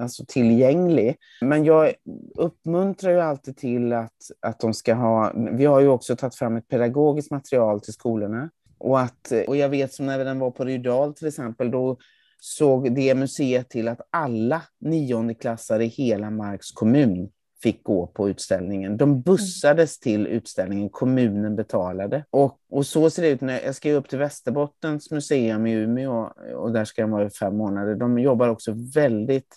[0.00, 1.16] alltså tillgänglig.
[1.40, 1.92] Men jag
[2.34, 5.32] uppmuntrar ju alltid till att, att de ska ha...
[5.52, 8.50] Vi har ju också tagit fram ett pedagogiskt material till skolorna.
[8.78, 11.96] Och, att, och jag vet som när den var på Rydal till exempel, då
[12.40, 17.30] såg det museet till att alla niondeklassare i hela Marks kommun
[17.62, 18.96] fick gå på utställningen.
[18.96, 22.24] De bussades till utställningen, kommunen betalade.
[22.30, 26.32] Och, och så ser det ut när jag ska upp till Västerbottens museum i Umeå
[26.56, 27.94] och där ska jag vara i fem månader.
[27.94, 29.56] De jobbar också väldigt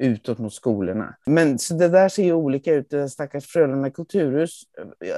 [0.00, 1.16] utåt mot skolorna.
[1.26, 2.90] Men så det där ser ju olika ut.
[2.90, 4.62] Det stackars Frölunda kulturhus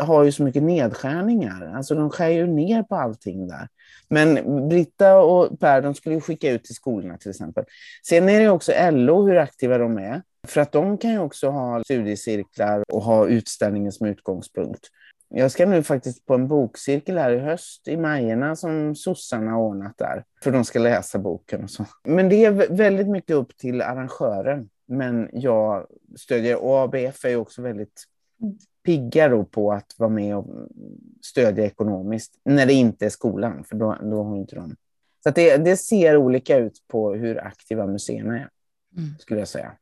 [0.01, 1.73] har ju så mycket nedskärningar.
[1.77, 3.69] Alltså de skär ju ner på allting där.
[4.09, 7.65] Men Britta och Per de skulle ju skicka ut till skolorna till exempel.
[8.09, 10.23] Sen är det också LO, hur aktiva de är.
[10.47, 14.89] För att de kan ju också ha studiecirklar och ha utställningen som utgångspunkt.
[15.31, 19.61] Jag ska nu faktiskt på en bokcirkel här i höst i Majerna som sossarna har
[19.61, 20.25] ordnat där.
[20.43, 21.87] För de ska läsa boken och så.
[22.05, 24.69] Men det är väldigt mycket upp till arrangören.
[24.87, 25.87] Men jag
[26.17, 28.05] stödjer, och ABF är ju också väldigt
[28.85, 30.47] pigga då på att vara med och
[31.23, 32.35] stödja ekonomiskt.
[32.45, 34.77] När det inte är skolan, för då, då har inte de.
[35.23, 38.49] Så det, det ser olika ut på hur aktiva museerna är,
[38.97, 39.11] mm.
[39.19, 39.73] skulle jag säga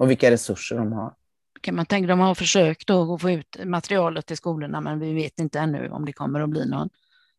[0.00, 1.14] och vilka resurser de har.
[1.60, 5.40] Kan man tänka, de har försökt att få ut materialet till skolorna, men vi vet
[5.40, 6.88] inte ännu om det kommer att bli någon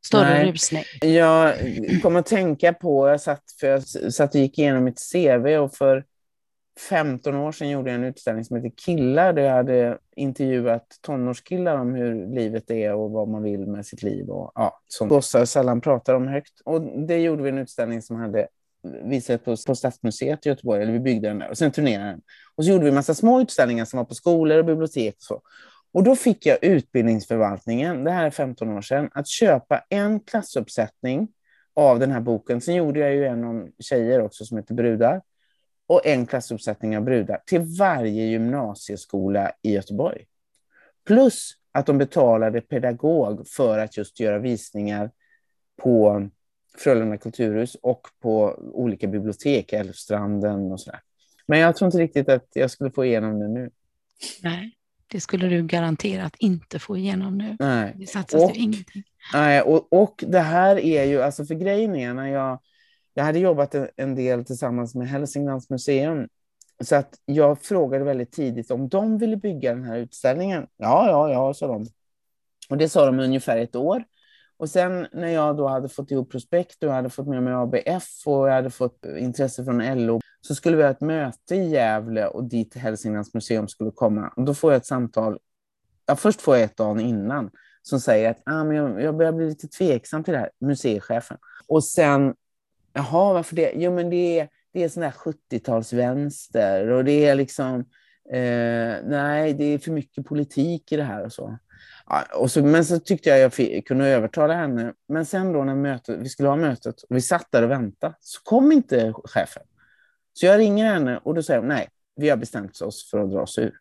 [0.05, 0.51] större Nej.
[0.51, 0.83] rusning.
[1.01, 1.55] Jag
[2.01, 5.75] kommer att tänka på, jag satt, för jag satt och gick igenom mitt CV och
[5.75, 6.05] för
[6.89, 11.77] 15 år sedan gjorde jag en utställning som heter Killar där jag hade intervjuat tonårskillar
[11.77, 15.45] om hur livet är och vad man vill med sitt liv och ja, som gossar
[15.45, 16.61] sällan pratar om högt.
[16.65, 18.47] Och det gjorde vi en utställning som hade
[18.83, 22.21] visades på, på Stadsmuseet i Göteborg, eller vi byggde den där, och sen turnerade den.
[22.55, 25.23] Och så gjorde vi en massa små utställningar som var på skolor och bibliotek och
[25.23, 25.41] så.
[25.93, 31.27] Och då fick jag utbildningsförvaltningen, det här är 15 år sedan, att köpa en klassuppsättning
[31.73, 32.61] av den här boken.
[32.61, 35.21] Sen gjorde jag ju en om tjejer också som heter Brudar.
[35.87, 40.25] Och en klassuppsättning av brudar till varje gymnasieskola i Göteborg.
[41.07, 45.11] Plus att de betalade pedagog för att just göra visningar
[45.81, 46.27] på
[46.77, 50.99] Frölunda kulturhus och på olika bibliotek, Älvstranden och sådär.
[51.45, 53.69] Men jag tror inte riktigt att jag skulle få igenom det nu.
[54.43, 57.57] Nej, det skulle du garanterat inte få igenom nu.
[57.59, 57.93] Nej.
[57.95, 59.03] Det satsas och, ju ingenting.
[59.33, 62.59] Nej, och, och det här är ju, alltså för grejen är när jag,
[63.13, 66.27] jag hade jobbat en del tillsammans med Hälsinglands museum,
[66.83, 70.67] så att jag frågade väldigt tidigt om de ville bygga den här utställningen.
[70.77, 71.85] Ja, ja, ja, sa de.
[72.69, 74.03] Och det sa de ungefär ett år.
[74.61, 77.53] Och sen när jag då hade fått ihop prospekt och jag hade fått med mig
[77.53, 81.69] ABF och jag hade fått intresse från LO så skulle vi ha ett möte i
[81.69, 84.33] Gävle och dit Hälsinglands museum skulle komma.
[84.35, 85.39] Och då får jag ett samtal,
[86.05, 87.51] ja, först får jag ett dagen innan,
[87.81, 91.37] som säger att ah, men jag, jag börjar bli lite tveksam till det här, museichefen.
[91.67, 92.35] Och sen,
[92.93, 93.73] jaha, varför det?
[93.75, 97.79] Jo, men det är, det är sån där 70-talsvänster och det är liksom,
[98.33, 101.57] eh, nej, det är för mycket politik i det här och så
[102.33, 104.93] och så, men så tyckte jag jag fick, kunde övertala henne.
[105.07, 108.15] Men sen då när mötet, vi skulle ha mötet och vi satt där och väntade
[108.19, 109.63] så kom inte chefen.
[110.33, 113.31] Så jag ringer henne och då säger hon nej, vi har bestämt oss för att
[113.31, 113.73] dra oss ur.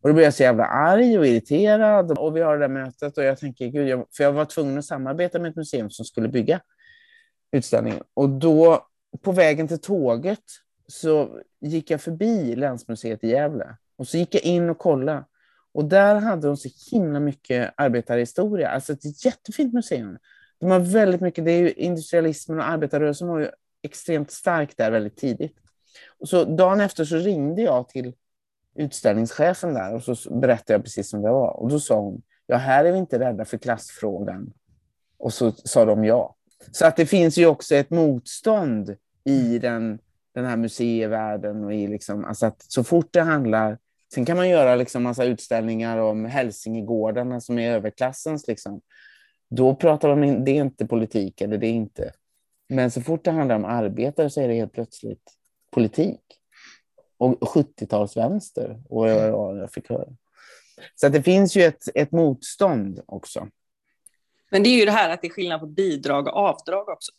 [0.00, 3.18] Och då blir jag så jävla arg och irriterad och vi har det där mötet
[3.18, 6.04] och jag tänker, gud, jag, för jag var tvungen att samarbeta med ett museum som
[6.04, 6.60] skulle bygga
[7.52, 8.02] utställningen.
[8.14, 8.86] Och då
[9.22, 10.42] på vägen till tåget
[10.88, 15.24] så gick jag förbi Länsmuseet i Gävle och så gick jag in och kollade.
[15.74, 18.68] Och där hade de så himla mycket arbetarhistoria.
[18.68, 20.18] Alltså ett jättefint museum.
[20.58, 23.48] De har väldigt mycket, det är ju industrialismen och arbetarrörelsen var ju
[23.82, 25.56] extremt stark där väldigt tidigt.
[26.20, 28.14] Och så dagen efter så ringde jag till
[28.74, 31.50] utställningschefen där och så berättade jag precis som det var.
[31.50, 34.52] Och då sa hon, ja här är vi inte rädda för klassfrågan.
[35.18, 36.36] Och så sa de ja.
[36.72, 39.98] Så att det finns ju också ett motstånd i den,
[40.34, 43.78] den här museivärlden och i liksom, alltså att så fort det handlar
[44.14, 48.46] Sen kan man göra liksom massa utställningar om Hälsingegårdarna som är överklassens.
[48.46, 48.80] Liksom.
[49.50, 52.12] Då pratar de in, det är inte politik eller det är inte.
[52.68, 55.32] Men så fort det handlar om arbetare så är det helt plötsligt
[55.70, 56.20] politik.
[57.16, 60.08] Och 70-talsvänster och jag, jag fick höra.
[60.94, 63.48] Så det finns ju ett, ett motstånd också.
[64.50, 67.12] Men det är ju det här att det är skillnad på bidrag och avdrag också.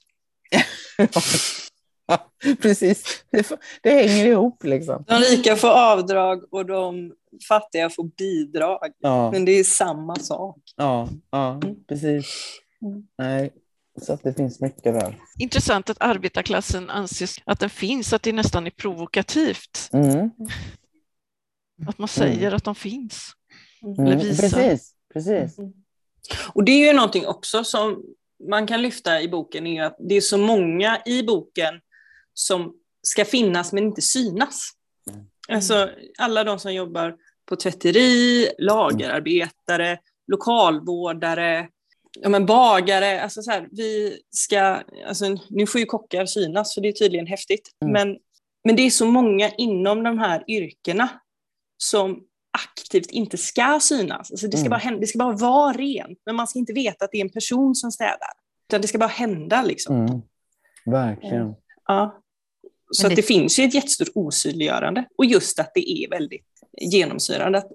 [2.62, 3.52] Precis, det,
[3.84, 4.64] det, hänger ihop.
[4.64, 5.04] Liksom.
[5.08, 7.14] De rika får avdrag och de
[7.48, 8.92] fattiga får bidrag.
[9.00, 9.32] Ja.
[9.32, 10.58] Men det är samma sak.
[10.76, 12.26] Ja, ja precis.
[12.82, 13.08] Mm.
[13.18, 13.54] Nej,
[14.02, 15.18] så att det finns mycket där.
[15.40, 19.90] Intressant att arbetarklassen anses att den finns, att det nästan är provokativt.
[19.94, 20.32] Mm.
[21.88, 22.56] Att man säger mm.
[22.56, 23.32] att de finns.
[23.84, 24.08] Mm.
[24.08, 24.42] Eller visar.
[24.44, 25.60] Precis, precis.
[25.60, 25.74] Mm.
[26.54, 28.04] Och det är ju någonting också som
[28.50, 31.80] man kan lyfta i boken, är att det är så många i boken
[32.36, 34.70] som ska finnas men inte synas.
[35.12, 35.26] Mm.
[35.48, 37.16] Alltså alla de som jobbar
[37.46, 41.70] på tvätteri, lagerarbetare, lokalvårdare,
[42.20, 43.22] ja, men bagare.
[43.22, 47.28] Alltså så här, vi ska, alltså, nu får ju kockar synas för det är tydligen
[47.28, 47.70] häftigt.
[47.82, 47.94] Mm.
[47.94, 48.18] Men,
[48.64, 51.10] men det är så många inom de här yrkena
[51.78, 52.24] som
[52.58, 54.32] aktivt inte ska synas.
[54.32, 54.80] Alltså det, ska mm.
[54.84, 57.30] bara, det ska bara vara rent, men man ska inte veta att det är en
[57.30, 58.32] person som städar.
[58.70, 59.62] Utan det ska bara hända.
[59.62, 59.96] Liksom.
[59.96, 60.22] Mm.
[60.86, 61.56] Verkligen.
[61.88, 62.22] Ja.
[62.96, 63.16] Så det...
[63.16, 63.22] det...
[63.22, 65.06] finns ju ett jättestort osynliggörande.
[65.18, 66.46] Och just att det är väldigt
[66.82, 67.58] genomsyrande.
[67.58, 67.72] Att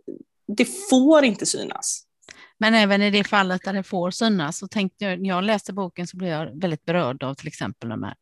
[0.56, 2.06] det får inte synas.
[2.58, 5.72] Men även i det fallet där det får synas, så tänkte jag, när jag läste
[5.72, 8.14] boken så blev jag väldigt berörd av till exempel de här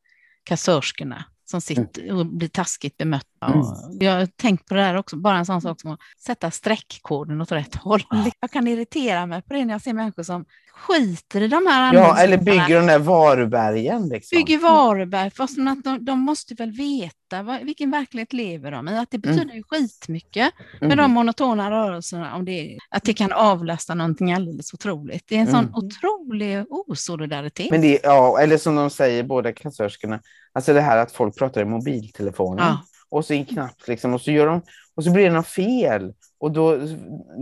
[0.45, 3.47] kassörskorna som sitter och blir taskigt bemötta.
[3.47, 3.63] Mm.
[4.01, 7.41] Jag har tänkt på det här också, bara en sån sak som att sätta streckkoden
[7.41, 8.03] åt rätt håll.
[8.41, 10.45] Jag kan irritera mig på det när jag ser människor som
[10.79, 14.09] skiter i de här Ja, eller bygger de där varubergen.
[14.09, 14.37] Liksom.
[14.37, 18.99] Bygger varuberg, fast att de, de måste väl veta vad, vilken verklighet lever de i.
[18.99, 19.63] Att det betyder mm.
[19.63, 20.97] skitmycket med mm.
[20.97, 25.25] de monotona rörelserna, om det, att det kan avlasta någonting alldeles otroligt.
[25.29, 25.75] Det är en sån mm.
[25.75, 27.71] otrolig osolidaritet.
[27.71, 30.21] Men det, ja, eller som de säger, båda kassörskorna,
[30.59, 32.67] alltså det här att folk pratar i mobiltelefonen.
[32.67, 32.83] Ja.
[33.09, 34.63] Och så en knapp liksom, och så gör de,
[34.95, 36.15] och så blir det något fel.
[36.39, 36.79] Och då,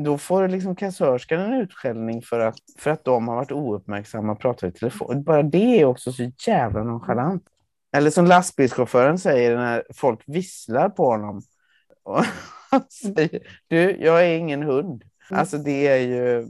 [0.04, 4.40] då får liksom kassörskan en utskällning för att, för att de har varit ouppmärksamma och
[4.40, 5.22] pratat i telefon.
[5.22, 7.44] Bara det är också så jävla nonchalant.
[7.92, 11.42] Eller som lastbilschauffören säger när folk visslar på honom.
[12.02, 12.24] Och
[12.70, 15.02] han säger, du, jag är ingen hund.
[15.30, 15.40] Mm.
[15.40, 16.48] Alltså det är ju,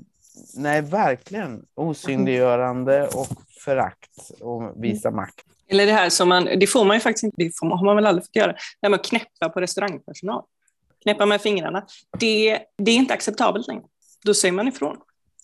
[0.57, 3.27] nej verkligen osynliggörande och
[3.65, 5.47] förakt och visa makt.
[5.69, 7.85] Eller det här som man, det får man ju faktiskt inte, det får man, har
[7.85, 10.43] man väl aldrig fått göra, med att knäppa på restaurangpersonal.
[11.03, 11.87] Knäppa med fingrarna.
[12.19, 13.85] Det, det är inte acceptabelt längre.
[14.25, 14.97] Då säger man ifrån.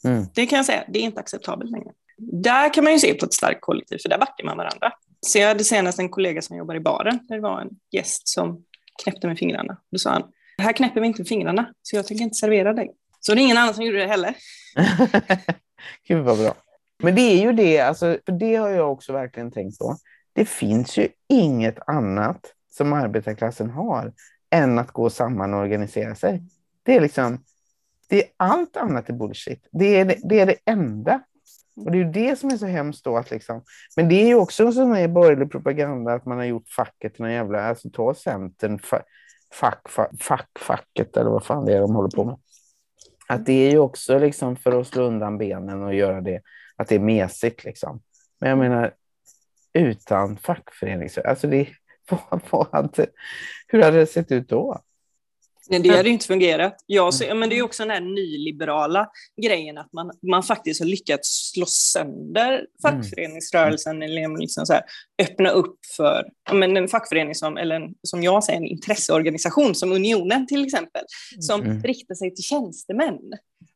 [0.05, 0.27] Mm.
[0.35, 1.91] Det kan jag säga, det är inte acceptabelt längre.
[2.19, 4.93] Där kan man ju se på ett starkt kollektiv, för där backar man varandra.
[5.27, 8.29] Så jag hade senast en kollega som jobbar i baren, där det var en gäst
[8.29, 8.65] som
[9.03, 9.77] knäppte med fingrarna.
[9.93, 10.23] Då sa han,
[10.59, 12.91] här knäpper vi inte med fingrarna, så jag tänker inte servera dig.
[13.21, 14.35] Så det är ingen annan som gjorde det heller.
[16.09, 16.55] Gud vad bra.
[17.03, 19.97] Men det är ju det, alltså, för det har jag också verkligen tänkt på.
[20.33, 22.41] Det finns ju inget annat
[22.71, 24.13] som arbetarklassen har
[24.51, 26.43] än att gå samman och organisera sig.
[26.83, 27.45] Det är liksom,
[28.09, 29.69] det är allt annat är bullshit.
[29.73, 31.21] Det är det, det, är det enda.
[31.77, 33.17] Och det är ju det som är så hemskt då.
[33.17, 33.63] Att liksom,
[33.97, 37.15] men det är ju också en sån här borgerlig propaganda att man har gjort facket
[37.15, 38.79] till någon jävla, alltså ta Centern,
[39.53, 42.37] fack, fa, fack, facket eller vad fan det är de håller på med.
[43.29, 46.41] Att det är ju också liksom för att slå undan benen och göra det,
[46.83, 48.03] att det är mesigt liksom.
[48.41, 48.95] Men jag menar,
[49.73, 51.69] utan fackföreningsrörelse, alltså det,
[52.11, 53.07] vad, vad,
[53.67, 54.83] hur hade det sett ut då?
[55.69, 56.85] Nej, det hade inte fungerat.
[56.87, 59.09] Jag ser, men det är också den här nyliberala
[59.43, 64.11] grejen att man, man faktiskt har lyckats slå sönder fackföreningsrörelsen mm.
[64.11, 64.83] eller liksom så här,
[65.23, 69.93] öppna upp för men en fackförening som, eller en, som jag säger, en intresseorganisation som
[69.93, 71.03] Unionen till exempel,
[71.41, 71.83] som mm.
[71.83, 73.19] riktar sig till tjänstemän.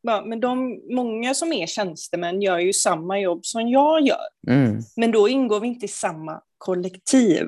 [0.07, 4.27] Men de, många som är tjänstemän gör ju samma jobb som jag gör.
[4.49, 4.83] Mm.
[4.97, 7.47] Men då ingår vi inte i samma kollektiv.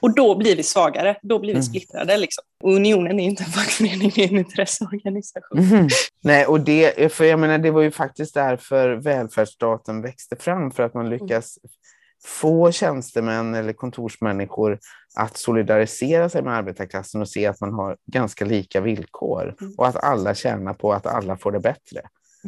[0.00, 1.62] Och då blir vi svagare, då blir vi mm.
[1.62, 2.16] splittrade.
[2.16, 2.44] Liksom.
[2.64, 5.58] Unionen är inte en fackförening, det är en intresseorganisation.
[5.58, 5.88] Mm.
[6.22, 10.82] Nej, och det, för jag menar, det var ju faktiskt därför välfärdsstaten växte fram, för
[10.82, 11.58] att man lyckas
[12.24, 14.78] få tjänstemän eller kontorsmänniskor
[15.16, 19.74] att solidarisera sig med arbetarklassen och se att man har ganska lika villkor Mm.
[19.78, 22.00] och att alla tjänar på att alla får det bättre.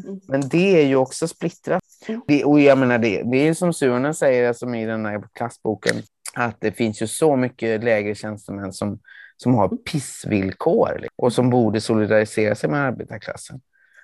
[0.05, 0.21] Mm.
[0.29, 1.83] Men det är ju också splittrat.
[2.07, 2.21] Mm.
[2.27, 5.23] Det, och jag menar det, det är ju som Suonen säger alltså i den här
[5.33, 5.97] klassboken,
[6.35, 8.99] att det finns ju så mycket lägre tjänstemän som,
[9.37, 13.61] som har pissvillkor liksom, och som borde solidarisera sig med arbetarklassen.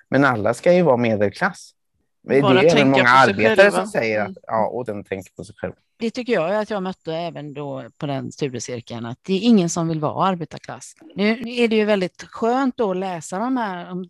[0.09, 1.71] Men alla ska ju vara medelklass.
[2.23, 3.71] Men Bara det är även många arbetare själva.
[3.77, 4.35] som säger att Mm.
[4.47, 5.73] ja, och den tänker på sig själv.
[5.99, 9.69] Det tycker jag att jag mötte även då på den studiecirkeln, att det är ingen
[9.69, 10.93] som vill vara arbetarklass.
[11.15, 14.05] Nu är det ju väldigt skönt att läsa de här om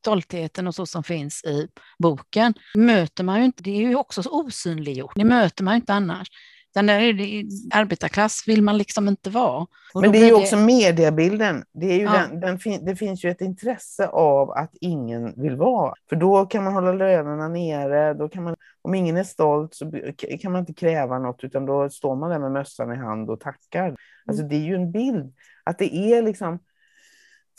[0.00, 2.54] stoltheten och så som finns i boken.
[2.74, 5.94] Möter man ju inte, det är ju också så osynliggjort, det möter man ju inte
[5.94, 6.28] annars.
[6.78, 9.66] Den där är det, arbetarklass vill man liksom inte vara.
[9.94, 11.64] Och Men det är ju också mediebilden.
[11.72, 12.12] Det, är ju Ja.
[12.12, 15.94] den, den fin, det finns ju ett intresse av att ingen vill vara.
[16.08, 18.14] För då kan man hålla lönerna nere.
[18.14, 19.92] Då kan man, om ingen är stolt så
[20.40, 23.40] kan man inte kräva något utan då står man där med mössan i hand och
[23.40, 23.96] tackar.
[24.26, 26.58] Alltså det är ju en bild att det är liksom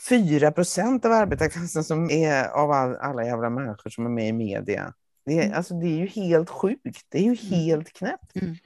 [0.08, 4.32] 4 procent av arbetarklassen som är av all, alla jävla människor som är med i
[4.32, 4.92] media.
[5.26, 7.06] Det är, alltså det är ju helt sjukt.
[7.08, 8.36] Det är ju helt knäppt.
[8.36, 8.56] Mm.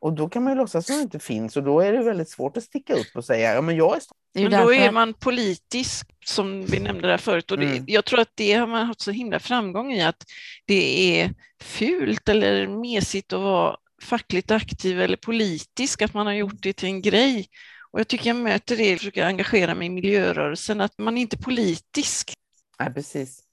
[0.00, 2.30] Och då kan man ju låtsas som det inte finns och då är det väldigt
[2.30, 4.02] svårt att sticka upp och säga ja men jag är
[4.34, 7.50] Men då är man politisk, som vi nämnde där förut.
[7.50, 7.84] Och det, Mm.
[7.86, 10.24] Jag tror att det har man haft så himla framgång i, att
[10.66, 16.62] det är fult eller mesigt att vara fackligt aktiv eller politisk, att man har gjort
[16.62, 17.46] det till en grej.
[17.92, 21.36] Och jag tycker jag möter det, jag försöker engagera mig i miljörörelsen, att man inte
[21.36, 22.34] är politisk.
[22.80, 23.47] Nej, precis.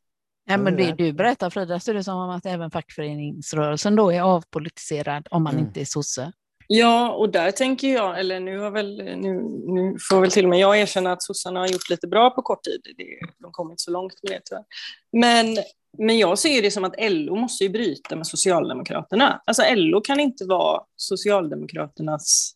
[0.46, 3.96] Ja, men det är du berättar Frida, så är det som om att även fackföreningsrörelsen
[3.96, 5.66] då är avpolitiserad om man Mm.
[5.66, 6.32] inte är sosse.
[6.68, 9.34] Ja, och där tänker jag, eller nu har väl, nu,
[9.68, 12.42] nu får väl till och med jag erkänna att sossarna har gjort lite bra på
[12.42, 12.82] kort tid.
[12.98, 13.06] Det,
[13.40, 14.64] de kommer inte så långt med det tyvärr.
[15.12, 15.58] Men,
[15.98, 19.42] men jag ser det som att LO måste ju bryta med Socialdemokraterna.
[19.46, 22.54] Alltså LO kan inte vara Socialdemokraternas,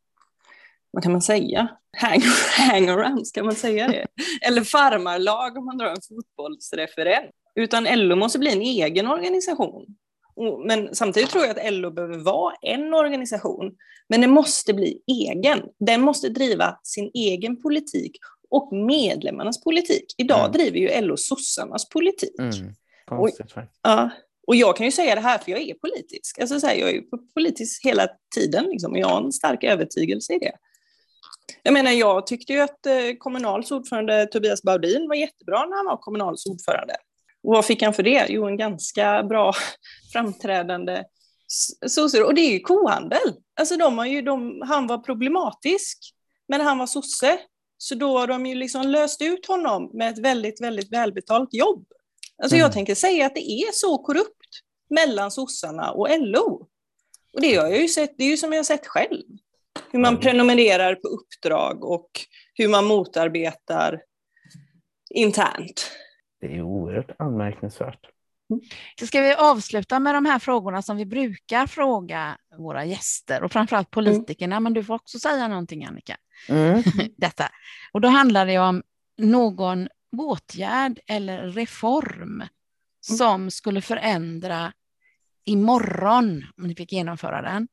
[0.92, 1.68] vad kan man säga,
[1.98, 2.22] Hang,
[2.70, 4.06] hangarounds, kan man säga det?
[4.48, 7.32] Eller farmarlag om man drar en fotbollsreferent.
[7.56, 9.86] Utan LO måste bli en egen organisation.
[10.36, 13.76] Och- Men samtidigt tror jag att LO behöver vara en organisation,
[14.10, 15.62] men den måste bli egen.
[15.80, 18.12] Den måste driva sin egen politik
[18.50, 20.06] och medlemmarnas politik.
[20.18, 20.52] Idag Mm.
[20.52, 22.40] driver ju LO sossarnas politik.
[22.40, 22.52] Mm.
[23.06, 23.80] Konstigt faktiskt.
[23.84, 24.10] Ja.
[24.48, 26.40] Och jag kan ju säga det här för jag är politisk.
[26.40, 27.02] Alltså så här, jag är
[27.34, 30.52] politisk hela tiden liksom, och jag har en stark övertygelse i det.
[31.64, 35.86] Jag menar, jag tyckte ju att eh, Kommunals ordförande Tobias Baudin var jättebra när han
[35.86, 36.96] var Kommunals ordförande.
[37.44, 38.26] Och vad fick han för det?
[38.30, 39.54] Jo, en ganska bra
[40.14, 41.04] framträdande
[41.88, 42.24] sosse.
[42.24, 43.34] Och det är ju kohandel.
[43.60, 45.98] Alltså de har ju, de, han var problematisk,
[46.48, 47.40] men han var sosse.
[47.78, 51.86] Så då har de ju liksom löst ut honom med ett väldigt, väldigt välbetalt jobb.
[52.44, 52.74] Alltså jag Mm.
[52.74, 54.50] tänker säga att det är så korrupt
[54.90, 56.68] mellan sossarna och LO.
[57.34, 59.24] Och det har jag ju sett, det är ju som jag har sett själv.
[59.92, 60.22] Hur man Mm.
[60.22, 62.10] prenumererar på uppdrag och
[62.54, 64.02] hur man motarbetar
[65.10, 65.92] internt.
[66.40, 68.10] Det är oerhört anmärkningsvärt.
[69.00, 73.52] Så ska vi avsluta med de här frågorna som vi brukar fråga våra gäster och
[73.52, 76.18] framförallt politikerna, men du får också säga någonting Annika.
[76.50, 76.84] Mm.
[77.18, 77.50] Detta.
[77.92, 78.84] Och då handlar det om
[79.18, 79.88] någon
[80.18, 82.44] åtgärd eller reform
[83.02, 84.74] som skulle förändra
[85.46, 87.68] imorgon, om ni fick genomföra den,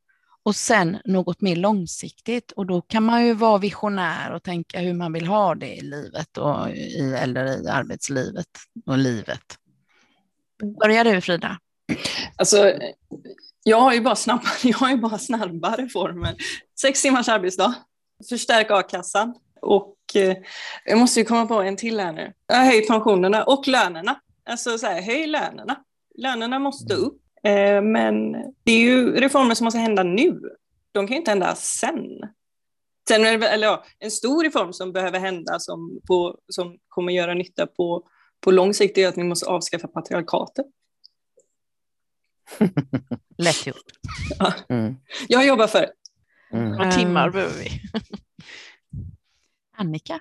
[0.46, 2.52] och sen något mer långsiktigt.
[2.52, 5.80] Och då kan man ju vara visionär och tänka hur man vill ha det i
[5.80, 8.46] livet och i, eller i arbetslivet
[8.86, 9.42] och livet.
[10.80, 11.58] Börjar du Frida?
[12.36, 12.72] Alltså,
[13.64, 16.36] jag har ju bara snabba, jag har ju bara snabba reformer.
[16.80, 17.74] Sex timmars arbetsdag,
[18.28, 20.36] förstärk a-kassan och eh,
[20.84, 22.32] jag måste ju komma på en till här nu.
[22.52, 24.20] Höj pensionerna och lönerna.
[24.50, 25.76] Alltså så här, höj lönerna.
[26.18, 27.22] Lönerna måste upp.
[27.46, 28.32] Eh, men
[28.64, 30.40] det är ju reformer som måste hända nu.
[30.92, 32.20] De kan ju inte hända sen.
[33.08, 36.78] Sen är det, väl- eller ja, en stor reform som behöver hända som, på, som
[36.88, 38.08] kommer göra nytta på,
[38.40, 40.66] på lång sikt är att vi måste avskaffa patriarkatet.
[43.38, 43.76] Lätt gjort.
[44.68, 44.96] Mm.
[45.28, 45.92] Jag jobbar för det.
[46.52, 46.70] Mm.
[46.70, 47.68] Några timmar behöver vi.
[49.76, 50.20] Annika?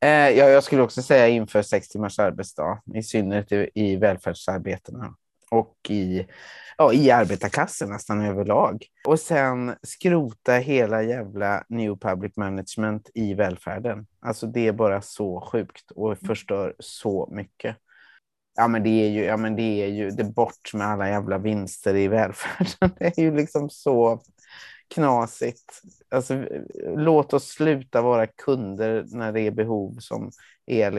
[0.00, 5.14] Eh, ja, jag skulle också säga inför sex timmars arbetsdag, i synnerhet i, i välfärdsarbetena
[5.50, 6.26] och i,
[6.76, 8.84] ja, i arbetarklassen nästan överlag.
[9.06, 14.06] Och sen skrota hela jävla new public management i välfärden.
[14.20, 17.76] Alltså det är bara så sjukt och förstör så mycket.
[18.56, 21.08] Ja men det är ju, ja, men det är ju, det är bort med alla
[21.08, 22.90] jävla vinster i välfärden.
[22.98, 24.22] Det är ju liksom så
[24.94, 25.82] knasigt.
[26.10, 26.44] Alltså,
[26.96, 30.30] låt oss sluta vara kunder när det är behov som
[30.66, 30.90] är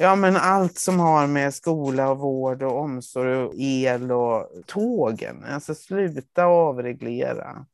[0.00, 5.44] Ja, men allt som har med skola och vård och omsorg och el och tågen.
[5.44, 7.66] Alltså sluta avreglera.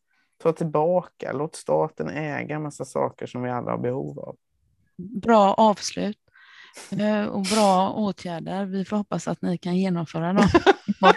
[0.42, 4.36] ta tillbaka, låt staten äga massa saker som vi alla har behov av.
[4.96, 6.18] Bra avslut
[6.90, 8.64] eh, och bra åtgärder.
[8.64, 10.48] Vi får hoppas att ni kan genomföra dem.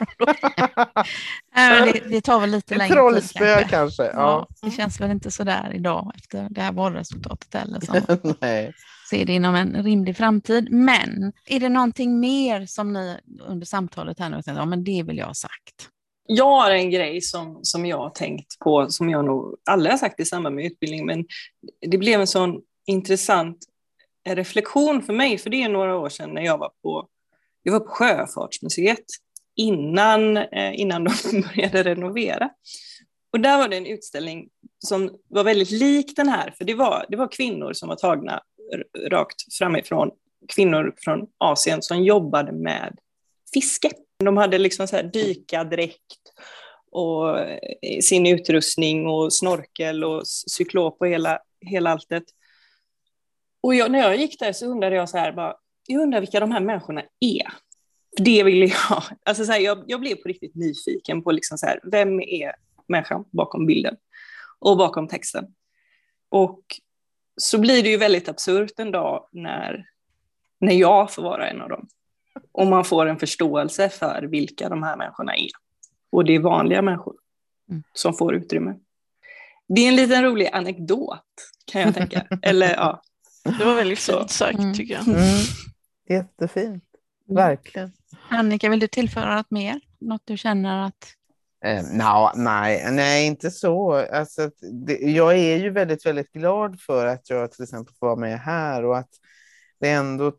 [1.94, 2.98] det, det tar väl lite längre tid.
[2.98, 3.70] Trollspö kanske.
[3.70, 4.04] kanske.
[4.04, 4.12] Ja.
[4.14, 4.48] ja.
[4.62, 7.82] det känns väl inte så där idag efter det här valresultatet heller.
[8.42, 8.74] Nej.
[9.10, 10.72] Se det inom en rimlig framtid.
[10.72, 15.04] Men är det någonting mer som ni under samtalet här nu tänkte, ja men det
[15.04, 15.90] vill jag ha sagt?
[16.28, 19.98] Jag har en grej som, som jag har tänkt på, som jag nog aldrig har
[19.98, 21.26] sagt i samband med utbildning, men
[21.92, 23.58] det blev en sån intressant
[24.30, 27.08] reflektion för mig, för det är några år sedan när jag var på,
[27.64, 29.06] jag var på Sjöfartsmuseet
[29.56, 32.50] innan, eh, innan de började renovera.
[33.34, 34.50] Och där var det en utställning
[34.80, 38.42] som var väldigt lik den här, för det var, det var kvinnor som var tagna
[39.10, 40.12] rakt framifrån,
[40.56, 42.98] kvinnor från Asien som jobbade med
[43.54, 43.92] fiske.
[44.24, 46.34] De hade liksom så här dykadräkt
[46.92, 52.24] och eh, sin utrustning och snorkel och cyklop och hela, hela alltet.
[53.62, 55.56] Och jag, när jag gick där så undrade jag så här, bara,
[55.88, 57.48] jag undrar vilka de här människorna är.
[58.18, 59.04] Det ville jag.
[59.26, 62.56] Alltså så här, jag, jag blev på riktigt nyfiken på liksom så här, vem är
[62.88, 63.96] människan bakom bilden
[64.60, 65.46] och bakom texten.
[66.30, 66.62] Och
[67.38, 69.86] så blir det ju väldigt absurt en dag när,
[70.60, 71.88] när jag får vara en av dem.
[72.52, 75.50] Och man får en förståelse för vilka de här människorna är.
[76.10, 77.16] Och det är vanliga människor
[77.70, 77.84] mm.
[77.94, 78.76] som får utrymme.
[79.68, 81.24] Det är en liten rolig anekdot
[81.66, 82.28] kan jag tänka.
[82.42, 83.02] Eller ja,
[83.44, 84.74] det var väldigt fint sagt mm.
[84.74, 85.08] tycker jag.
[85.08, 85.44] Mm.
[86.10, 86.84] Jättefint,
[87.26, 87.92] verkligen.
[88.30, 89.82] Annika, vill du tillföra något mer?
[90.00, 91.14] Något du känner att...
[91.66, 93.94] Eh, no, nej, nej, inte så.
[93.94, 94.52] Alltså,
[94.86, 98.40] det, jag är ju väldigt, väldigt glad för att jag till exempel får vara med
[98.40, 99.10] här och att
[99.80, 100.32] det ändå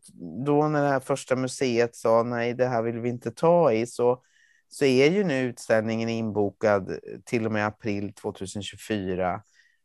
[0.46, 3.86] då när det här första museet sa nej, det här vill vi inte ta i
[3.86, 4.22] så
[4.68, 9.42] så är ju nu utställningen inbokad till och med april 2024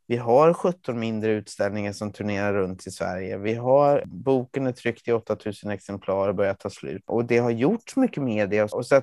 [0.07, 3.37] vi har 17 mindre utställningar som turnerar runt i Sverige.
[3.37, 7.03] Vi har boken är tryckt i 8000 exemplar och börjar ta slut.
[7.05, 8.63] Och det har gjorts mycket media.
[8.71, 9.01] Och så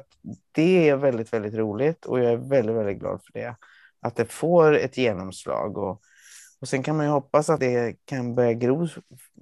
[0.53, 3.57] det är väldigt, väldigt roligt och jag är väldigt, väldigt glad för det.
[4.01, 5.79] Att det får ett genomslag.
[5.79, 6.01] Och,
[6.61, 8.89] och sen kan man ju hoppas att det kan börja gro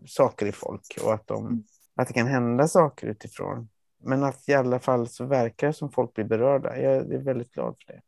[0.06, 3.68] saker i folk och att, de, att det kan hända saker utifrån.
[4.02, 6.80] Men att i alla fall så verkar det som folk blir berörda.
[6.80, 8.00] Jag är väldigt glad för det.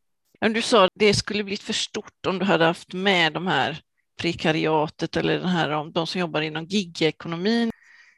[0.49, 3.81] Du sa att det skulle blivit för stort om du hade haft med de här
[4.21, 7.71] prekariatet eller den här, de som jobbar inom gigekonomin.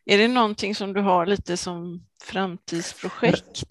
[0.06, 3.64] Är det någonting som du har lite som framtidsprojekt?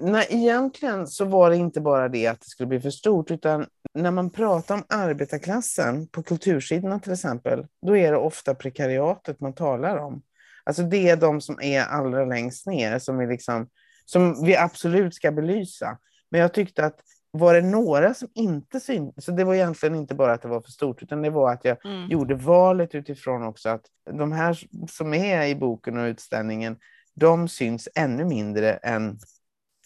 [0.00, 3.66] Nej, egentligen så var det inte bara det att det skulle bli för stort, utan
[3.94, 9.54] när man pratar om arbetarklassen på kultursidorna till exempel, då är det ofta prekariatet man
[9.54, 10.22] talar om.
[10.64, 13.68] Alltså det är de som är allra längst ner som vi, liksom,
[14.04, 15.98] som vi absolut ska belysa.
[16.30, 17.00] Men jag tyckte att
[17.38, 20.60] var det några som inte syntes, så det var egentligen inte bara att det var
[20.60, 22.10] för stort, utan det var att jag mm.
[22.10, 24.58] gjorde valet utifrån också att de här
[24.90, 26.76] som är i boken och utställningen,
[27.14, 29.18] de syns ännu mindre än,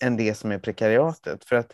[0.02, 1.44] än det som är prekariatet.
[1.44, 1.72] För att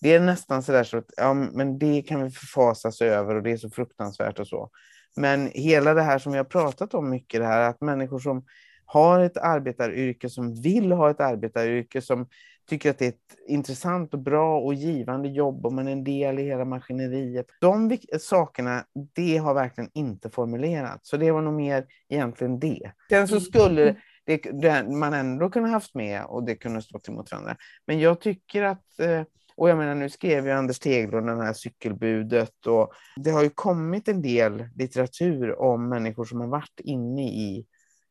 [0.00, 3.42] det är nästan så där så att ja, men det kan vi förfasas över och
[3.42, 4.70] det är så fruktansvärt och så.
[5.16, 8.44] Men hela det här som vi har pratat om mycket, det här att människor som
[8.84, 12.28] har ett arbetaryrke, som vill ha ett arbetaryrke, som
[12.66, 16.04] tycker att det är ett intressant och bra och givande jobb och man är en
[16.04, 17.46] del i hela maskineriet.
[17.60, 18.84] De sakerna,
[19.14, 21.08] det har verkligen inte formulerats.
[21.08, 22.92] Så det var nog mer egentligen det.
[23.10, 23.96] Sen så skulle mm.
[24.24, 27.56] det, det, man ändå kunna haft med och det kunde stå emot varandra.
[27.86, 29.22] Men jag tycker att eh,
[29.56, 33.50] och jag menar, nu skrev ju Anders Teglund den här cykelbudet och det har ju
[33.50, 37.66] kommit en del litteratur om människor som har varit inne i,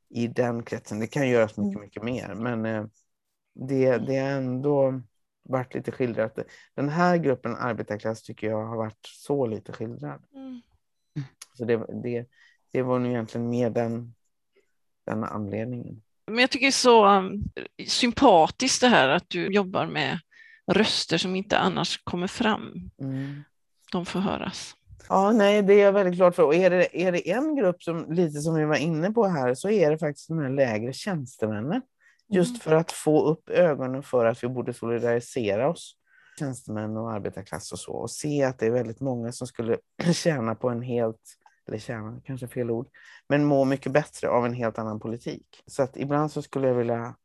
[0.10, 1.00] i den kretsen.
[1.00, 1.82] Det kan göras mycket, mm.
[1.82, 2.86] mycket mer, men eh,
[3.54, 5.02] det, det är ändå
[5.44, 6.40] varit lite skildrat.
[6.76, 10.24] Den här gruppen arbetarklass tycker jag har varit så lite skildrad.
[10.36, 10.62] Mm.
[11.54, 12.26] Så det, det,
[12.72, 14.16] det var nog egentligen mer den,
[15.06, 16.02] den anledningen.
[16.28, 17.44] Men jag tycker det är så um,
[17.88, 20.20] sympatiskt det här att du jobbar med
[20.72, 22.92] röster som inte annars kommer fram.
[23.02, 23.44] Mm.
[23.92, 24.76] De får höras.
[25.10, 26.44] Ja, nej, det är jag väldigt glad för.
[26.44, 29.56] Och är det, är det en grupp som lite som vi var inne på här
[29.56, 31.82] så är det faktiskt de här lägre tjänstemännen.
[32.34, 32.60] Just mm.
[32.60, 35.96] för att få upp ögonen för att vi borde solidarisera oss,
[36.40, 39.78] tjänstemän och arbetarklass och så, och se att det är väldigt många som skulle
[40.14, 41.22] tjäna på en helt,
[41.68, 42.88] eller tjäna, kanske fel ord,
[43.30, 45.64] men må mycket bättre av en helt annan politik.
[45.68, 47.16] Så att ibland så skulle jag vilja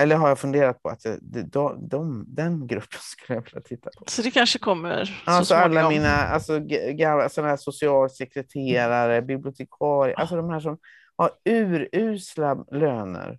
[0.00, 1.06] eller har jag funderat på att
[1.52, 4.04] de, de, den gruppen skulle jag vilja titta på.
[4.06, 6.52] Så det kanske kommer så Alltså alla mina alltså,
[7.30, 10.78] sådana här socialsekreterare, bibliotekarier, alltså de här som
[11.16, 13.38] har urusla löner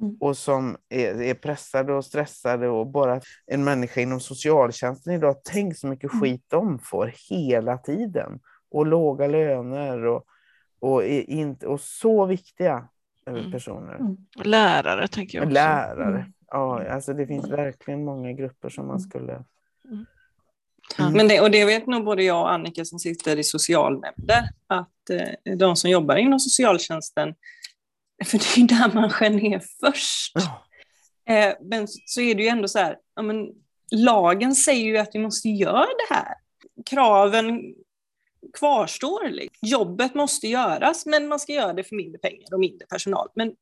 [0.00, 0.16] Mm.
[0.20, 5.76] Och som är, är, pressade och stressade och bara en människa inom socialtjänsten idag, tänk
[5.76, 6.20] så mycket mm.
[6.20, 8.40] skit de får hela tiden.
[8.70, 10.24] Och låga löner och,
[10.80, 12.88] och, inte, och så viktiga
[13.26, 13.52] eh, mm.
[13.52, 13.94] personer.
[13.94, 14.16] Mm.
[14.44, 15.54] Lärare tänker jag också.
[15.54, 16.18] Lärare.
[16.18, 16.32] Mm.
[16.50, 19.44] Ja, alltså det finns verkligen många grupper som man skulle
[20.98, 21.12] Mm.
[21.12, 25.10] Men det, och det vet nog både jag och Annika som sitter i socialnämnder, att
[25.10, 27.34] eh, de som jobbar inom socialtjänsten,
[28.24, 30.36] för det är där man skär ner först.
[30.36, 31.34] Oh.
[31.34, 33.46] Eh, men så är det ju ändå så här, ja, men,
[33.90, 36.34] lagen säger ju att vi måste göra det här.
[36.90, 37.74] Kraven
[38.58, 39.28] kvarstår.
[39.28, 39.68] Liksom.
[39.68, 43.28] Jobbet måste göras, men man ska göra det för mindre pengar och mindre personal.
[43.34, 43.52] Men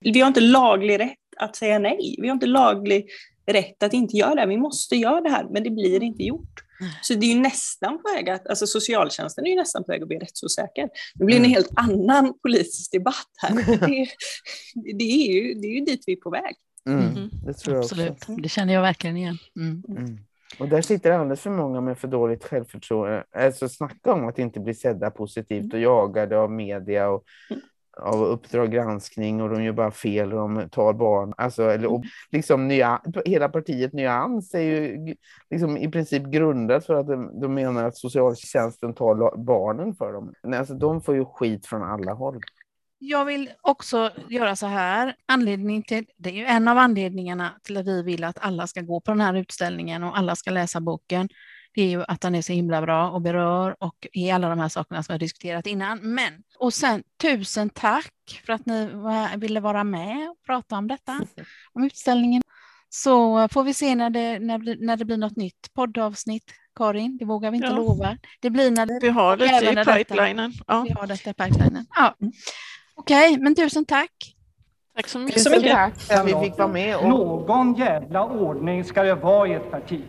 [0.00, 2.16] vi har inte laglig rätt att säga nej.
[2.18, 3.08] Vi har inte laglig
[3.46, 4.46] rätt att inte göra det.
[4.46, 6.64] Vi måste göra det här, men det blir inte gjort.
[7.02, 10.02] Så det är ju nästan på väg att, alltså socialtjänsten är ju nästan på väg
[10.02, 10.88] att bli rättsosäker.
[11.14, 11.50] Det blir en mm.
[11.50, 13.52] helt annan politisk debatt här.
[14.74, 16.54] Det, det, är, ju, det är ju dit vi är på väg.
[16.86, 17.30] Mm, mm.
[17.46, 18.32] det tror jag Absolut, också.
[18.32, 19.38] det känner jag verkligen igen.
[19.56, 19.82] Mm.
[19.88, 20.18] mm.
[20.58, 23.24] Och där sitter alldeles för många med för dåligt självförtroende.
[23.36, 27.24] Alltså snacka om att inte bli sedda positivt och jagade av media och
[28.00, 31.34] av Uppdrag granskning och de gör bara fel och de tar barn.
[31.36, 35.14] Alltså, eller, och liksom nya, hela partiet Nyans är ju
[35.50, 40.34] liksom i princip grundat för att de, de menar att socialtjänsten tar barnen för dem.
[40.56, 42.40] Alltså, de får ju skit från alla håll.
[42.98, 45.14] Jag vill också göra så här.
[45.26, 48.80] Anledning till, det är ju en av anledningarna till att vi vill att alla ska
[48.80, 51.28] gå på den här utställningen och alla ska läsa boken
[51.74, 54.58] det är ju att han är så himla bra och berör och är alla de
[54.58, 55.98] här sakerna som jag diskuterat innan.
[56.02, 58.90] Men, och sen tusen tack för att ni
[59.36, 61.20] ville vara med och prata om detta,
[61.72, 62.42] om utställningen.
[62.88, 67.16] Så får vi se när det, när, när det blir något nytt poddavsnitt, Karin.
[67.18, 67.76] Det vågar vi inte ja.
[67.76, 68.16] lova.
[68.40, 70.52] Det blir när det, vi har det i pipelinen.
[70.66, 70.84] Ja.
[70.88, 71.86] Vi har detta i pipelinen.
[71.96, 72.14] Ja.
[72.94, 74.36] Okej, okay, men tusen tack.
[74.96, 75.44] Tack så mycket.
[75.44, 76.08] Tack så mycket.
[76.08, 76.96] Tack vi fick vara med.
[76.96, 77.08] Och...
[77.08, 80.02] Någon jävla ordning ska det vara i ett parti.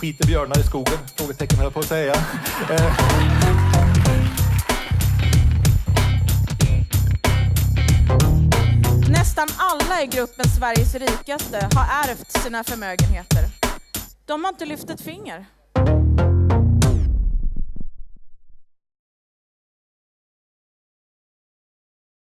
[0.00, 0.98] Skiter björnar i skogen?
[1.16, 2.14] Frågetecken höll jag på att säga.
[2.70, 2.92] Eh.
[9.08, 13.44] Nästan alla i gruppen Sveriges rikaste har ärvt sina förmögenheter.
[14.26, 15.46] De har inte lyft ett finger.